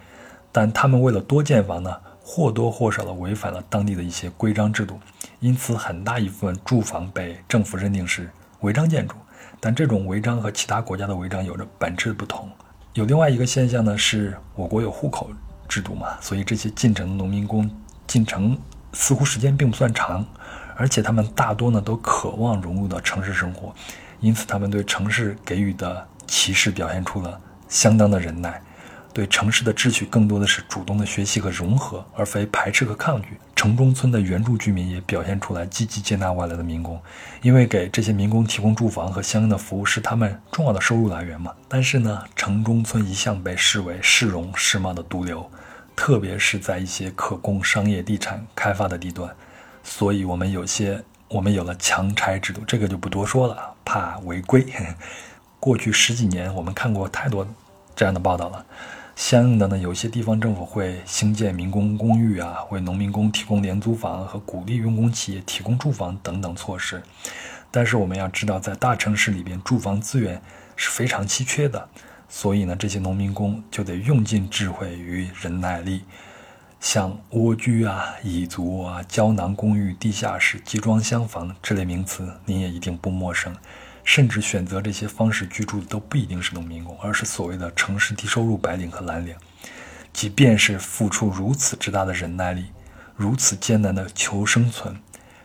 [0.50, 4.98] 但他们为了多建房呢，或多或少的违反了当地的一些规章制度，
[5.38, 8.28] 因此很大一部分住房被政府认定是
[8.60, 9.14] 违章建筑。
[9.60, 12.50] 但这种违章和其他国家的违章有着本质不同。
[12.94, 15.30] 有另外一个现象呢，是我国有户口
[15.66, 17.70] 制度嘛，所以这些进城的农民工
[18.06, 18.58] 进城
[18.92, 20.24] 似乎时间并不算长，
[20.76, 23.74] 而且他们大多呢都渴望融入到城市生活，
[24.20, 28.60] 因此他们对城市给予的歧视表现出了相当的忍耐。
[29.12, 33.28] 对城市的秩序更多的是主动的学习和融合，而非排斥和抗拒。
[33.54, 37.00] 城中村的原住居民也表现出来积极接纳外来的民工，
[37.40, 41.50] 因为给这些民工提供住房和相应的服务是他们重要的收入来源嘛。
[41.66, 45.50] 但是呢，城中村一向被视为市容市貌的毒瘤，
[45.96, 49.34] 特别是在一些可供商业地产开发的地段。
[49.82, 54.66] 所以，我们有些我们有了强拆制度，这个就不多说了，怕违规。
[55.58, 57.46] 过去十几年，我们看过太多
[57.96, 58.64] 这样的报道了。
[59.16, 67.02] 相应的呢，有些地方政府会兴建民工公寓啊，为农民工提供廉租房和鼓励用工企业提供住房等等措施。
[67.70, 70.40] 但是我们要知道，在大城市里边，住房资源
[70.76, 71.88] 是非常稀缺的，
[72.28, 76.02] 所以呢，这些农民工就得用尽智慧与忍耐力，
[76.80, 83.54] 像蜗居啊、蚁族啊、胶囊公寓、地下室、集装箱房这类名词，您也一定不陌生。
[84.04, 89.34] 甚至选择这些方式居住的都不一定是农民工，而是所谓的城市低收入白领和蓝领。
[90.12, 92.66] 即便是付出如此之大的忍耐力，
[93.16, 94.96] 如此艰难的求生存，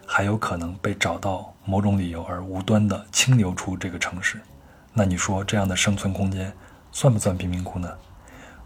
[0.06, 4.40] 还有可能被找到某种理由而无端的清流出这个城市。
[4.94, 6.53] 那你说这样的生存空间
[6.91, 7.89] 算不算贫民窟呢？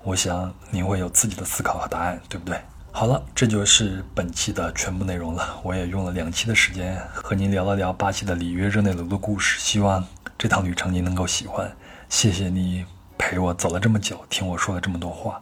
[0.04, 2.60] 我想您会有自己的思考和答案，对不对？
[2.92, 5.60] 好了，这就是本期的全部内容了。
[5.64, 10.06] 我也用了两期的时间和您聊了聊巴西的里约热内卢的故事，希望
[10.38, 11.70] 这趟旅程您能够喜欢。
[12.08, 12.86] 谢谢你
[13.18, 15.42] 陪我走了这么久，听我说了这么多话。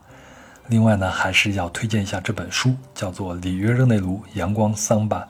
[0.67, 5.27] 另外呢，还是要推荐一下这本书，叫做《里约热内卢：阳光桑巴，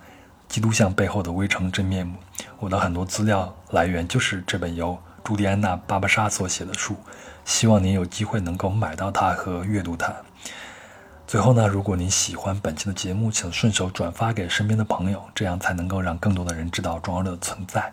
[0.47, 2.15] 基督像背后的微城真面目》。
[2.59, 6.95] 我的很多资料来源就是这本由朱迪安娜·巴巴莎所写的书，
[7.45, 10.13] 希望您有机会能够买到它和阅读它。
[11.25, 17.91] 最后呢，如果您喜欢本期的节目，请顺手转发给身边的朋友，这样才能够让更多的人知道壮游者的存在。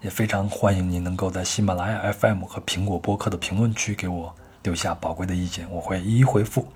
[0.00, 6.66] 也非常欢迎您能够在喜马拉雅 FM 和苹果播客的评论区给我留下宝贵的意见，我会一一回复。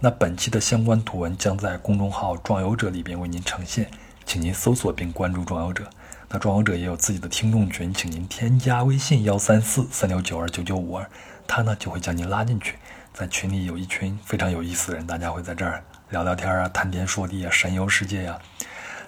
[0.00, 3.90] 那本期的相关图文将在公众号“壮游者”里边为您呈现，
[4.26, 5.88] 请您搜索并关注“壮游者”。
[6.30, 11.08] 那壮游者也有自己的听众群，请您添加微信幺三四三六九二九九五二，
[11.46, 12.76] 他呢就会将您拉进去。
[13.12, 18.36] 在群里有一群非常有意思的人，大家会在这儿聊聊天啊，谈天说地啊，神游世界呀。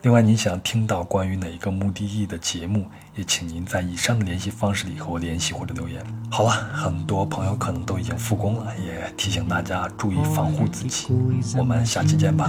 [0.02, 2.86] 另外，您想听到关于哪一个目的地的节目，
[3.16, 6.00] 也请您在以上的联系方式里和我联系或者留言。
[6.30, 11.08] 好了，很多朋友可能都已经复工了，也提醒大家注意防护自己。
[11.58, 12.48] 我们下期见吧。